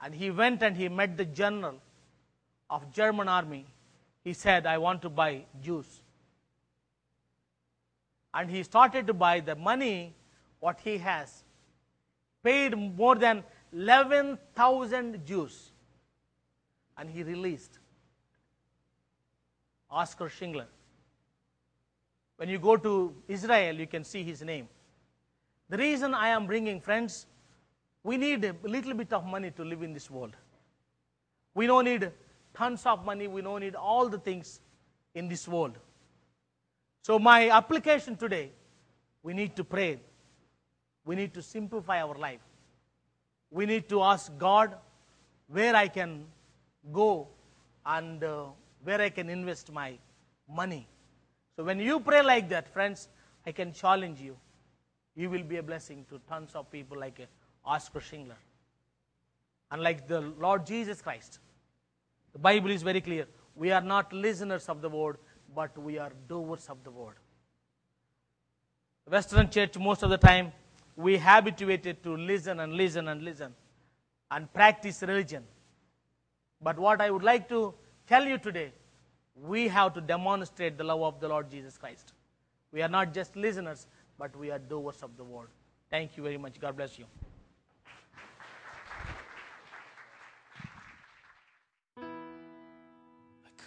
And 0.00 0.14
he 0.14 0.30
went 0.42 0.62
and 0.62 0.76
he 0.76 0.88
met 0.88 1.16
the 1.16 1.24
general 1.24 1.80
of 2.68 2.92
German 2.92 3.28
army. 3.28 3.64
He 4.24 4.32
said, 4.32 4.66
I 4.66 4.78
want 4.78 5.02
to 5.02 5.08
buy 5.08 5.32
Jews 5.62 6.02
and 8.38 8.50
he 8.50 8.62
started 8.62 9.06
to 9.06 9.14
buy 9.14 9.40
the 9.40 9.54
money 9.56 10.14
what 10.60 10.80
he 10.80 10.98
has 10.98 11.42
paid 12.42 12.76
more 12.76 13.14
than 13.14 13.42
11,000 13.72 15.26
Jews 15.26 15.70
and 16.96 17.10
he 17.10 17.22
released 17.22 17.78
Oscar 19.90 20.28
Schindler. 20.28 20.68
When 22.36 22.48
you 22.48 22.58
go 22.58 22.76
to 22.76 23.14
Israel, 23.26 23.74
you 23.74 23.86
can 23.86 24.04
see 24.04 24.22
his 24.22 24.42
name. 24.42 24.68
The 25.68 25.78
reason 25.78 26.14
I 26.14 26.28
am 26.28 26.46
bringing 26.46 26.80
friends, 26.80 27.26
we 28.02 28.16
need 28.16 28.44
a 28.44 28.54
little 28.62 28.94
bit 28.94 29.12
of 29.12 29.26
money 29.26 29.50
to 29.52 29.64
live 29.64 29.82
in 29.82 29.92
this 29.92 30.10
world. 30.10 30.34
We 31.54 31.66
don't 31.66 31.84
need 31.84 32.10
tons 32.54 32.86
of 32.86 33.04
money, 33.04 33.26
we 33.26 33.42
don't 33.42 33.60
need 33.60 33.74
all 33.74 34.08
the 34.08 34.18
things 34.18 34.60
in 35.14 35.28
this 35.28 35.46
world. 35.46 35.78
So, 37.02 37.18
my 37.18 37.50
application 37.50 38.16
today 38.16 38.52
we 39.22 39.34
need 39.34 39.56
to 39.56 39.64
pray. 39.64 40.00
We 41.04 41.16
need 41.16 41.34
to 41.34 41.42
simplify 41.42 42.02
our 42.02 42.14
life. 42.14 42.40
We 43.50 43.66
need 43.66 43.88
to 43.88 44.02
ask 44.02 44.30
God 44.38 44.74
where 45.48 45.74
I 45.74 45.88
can 45.88 46.26
go 46.92 47.28
and 47.84 48.22
uh, 48.22 48.44
where 48.84 49.00
I 49.00 49.08
can 49.08 49.28
invest 49.28 49.72
my 49.72 49.98
money. 50.48 50.86
So, 51.56 51.64
when 51.64 51.78
you 51.80 52.00
pray 52.00 52.22
like 52.22 52.48
that, 52.50 52.68
friends, 52.68 53.08
I 53.46 53.52
can 53.52 53.72
challenge 53.72 54.20
you. 54.20 54.36
You 55.18 55.28
will 55.28 55.42
be 55.42 55.56
a 55.56 55.62
blessing 55.64 56.06
to 56.10 56.20
tons 56.28 56.52
of 56.54 56.70
people 56.70 56.96
like 56.96 57.18
uh, 57.18 57.68
Oskar 57.68 58.00
Schindler. 58.00 58.38
And 59.72 59.82
like 59.82 60.06
the 60.06 60.20
Lord 60.20 60.64
Jesus 60.64 61.02
Christ. 61.02 61.40
The 62.32 62.38
Bible 62.38 62.70
is 62.70 62.84
very 62.84 63.00
clear. 63.00 63.26
We 63.56 63.72
are 63.72 63.80
not 63.80 64.12
listeners 64.12 64.68
of 64.68 64.80
the 64.80 64.88
word, 64.88 65.16
but 65.56 65.76
we 65.76 65.98
are 65.98 66.12
doers 66.28 66.68
of 66.68 66.84
the 66.84 66.92
word. 66.92 67.16
Western 69.10 69.50
church, 69.50 69.76
most 69.76 70.04
of 70.04 70.10
the 70.10 70.18
time, 70.18 70.52
we 70.94 71.18
habituated 71.18 72.00
to 72.04 72.16
listen 72.16 72.60
and 72.60 72.74
listen 72.74 73.08
and 73.08 73.22
listen 73.22 73.52
and 74.30 74.52
practice 74.52 75.02
religion. 75.02 75.42
But 76.62 76.78
what 76.78 77.00
I 77.00 77.10
would 77.10 77.24
like 77.24 77.48
to 77.48 77.74
tell 78.06 78.24
you 78.24 78.38
today, 78.38 78.70
we 79.34 79.66
have 79.66 79.94
to 79.94 80.00
demonstrate 80.00 80.78
the 80.78 80.84
love 80.84 81.02
of 81.02 81.18
the 81.18 81.26
Lord 81.26 81.50
Jesus 81.50 81.76
Christ. 81.76 82.12
We 82.70 82.82
are 82.82 82.88
not 82.88 83.12
just 83.12 83.34
listeners, 83.34 83.88
but 84.18 84.36
we 84.36 84.50
are 84.50 84.58
doers 84.58 85.02
of 85.02 85.16
the 85.16 85.24
word. 85.24 85.48
Thank 85.90 86.16
you 86.16 86.22
very 86.22 86.38
much. 86.38 86.60
God 86.60 86.76
bless 86.76 86.98
you. 86.98 87.06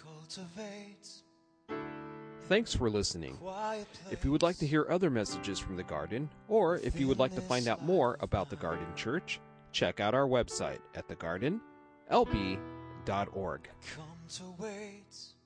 cultivate 0.02 1.22
Thanks 2.48 2.74
for 2.74 2.90
listening. 2.90 3.38
If 4.10 4.24
you 4.24 4.32
would 4.32 4.42
like 4.42 4.58
to 4.58 4.66
hear 4.66 4.86
other 4.90 5.08
messages 5.10 5.58
from 5.58 5.76
the 5.76 5.82
garden, 5.82 6.28
or 6.48 6.76
if 6.78 6.98
you 7.00 7.08
would 7.08 7.18
like 7.18 7.34
to 7.34 7.40
find 7.40 7.66
out 7.68 7.82
more 7.82 8.18
about 8.20 8.50
the 8.50 8.56
Garden 8.56 8.86
Church, 8.94 9.40
check 9.72 10.00
out 10.00 10.12
our 10.14 10.26
website 10.26 10.80
at 10.94 11.08
thegardenlb.org. 11.08 11.60
Come 13.94 14.18
to 14.28 14.42
wait. 14.58 15.41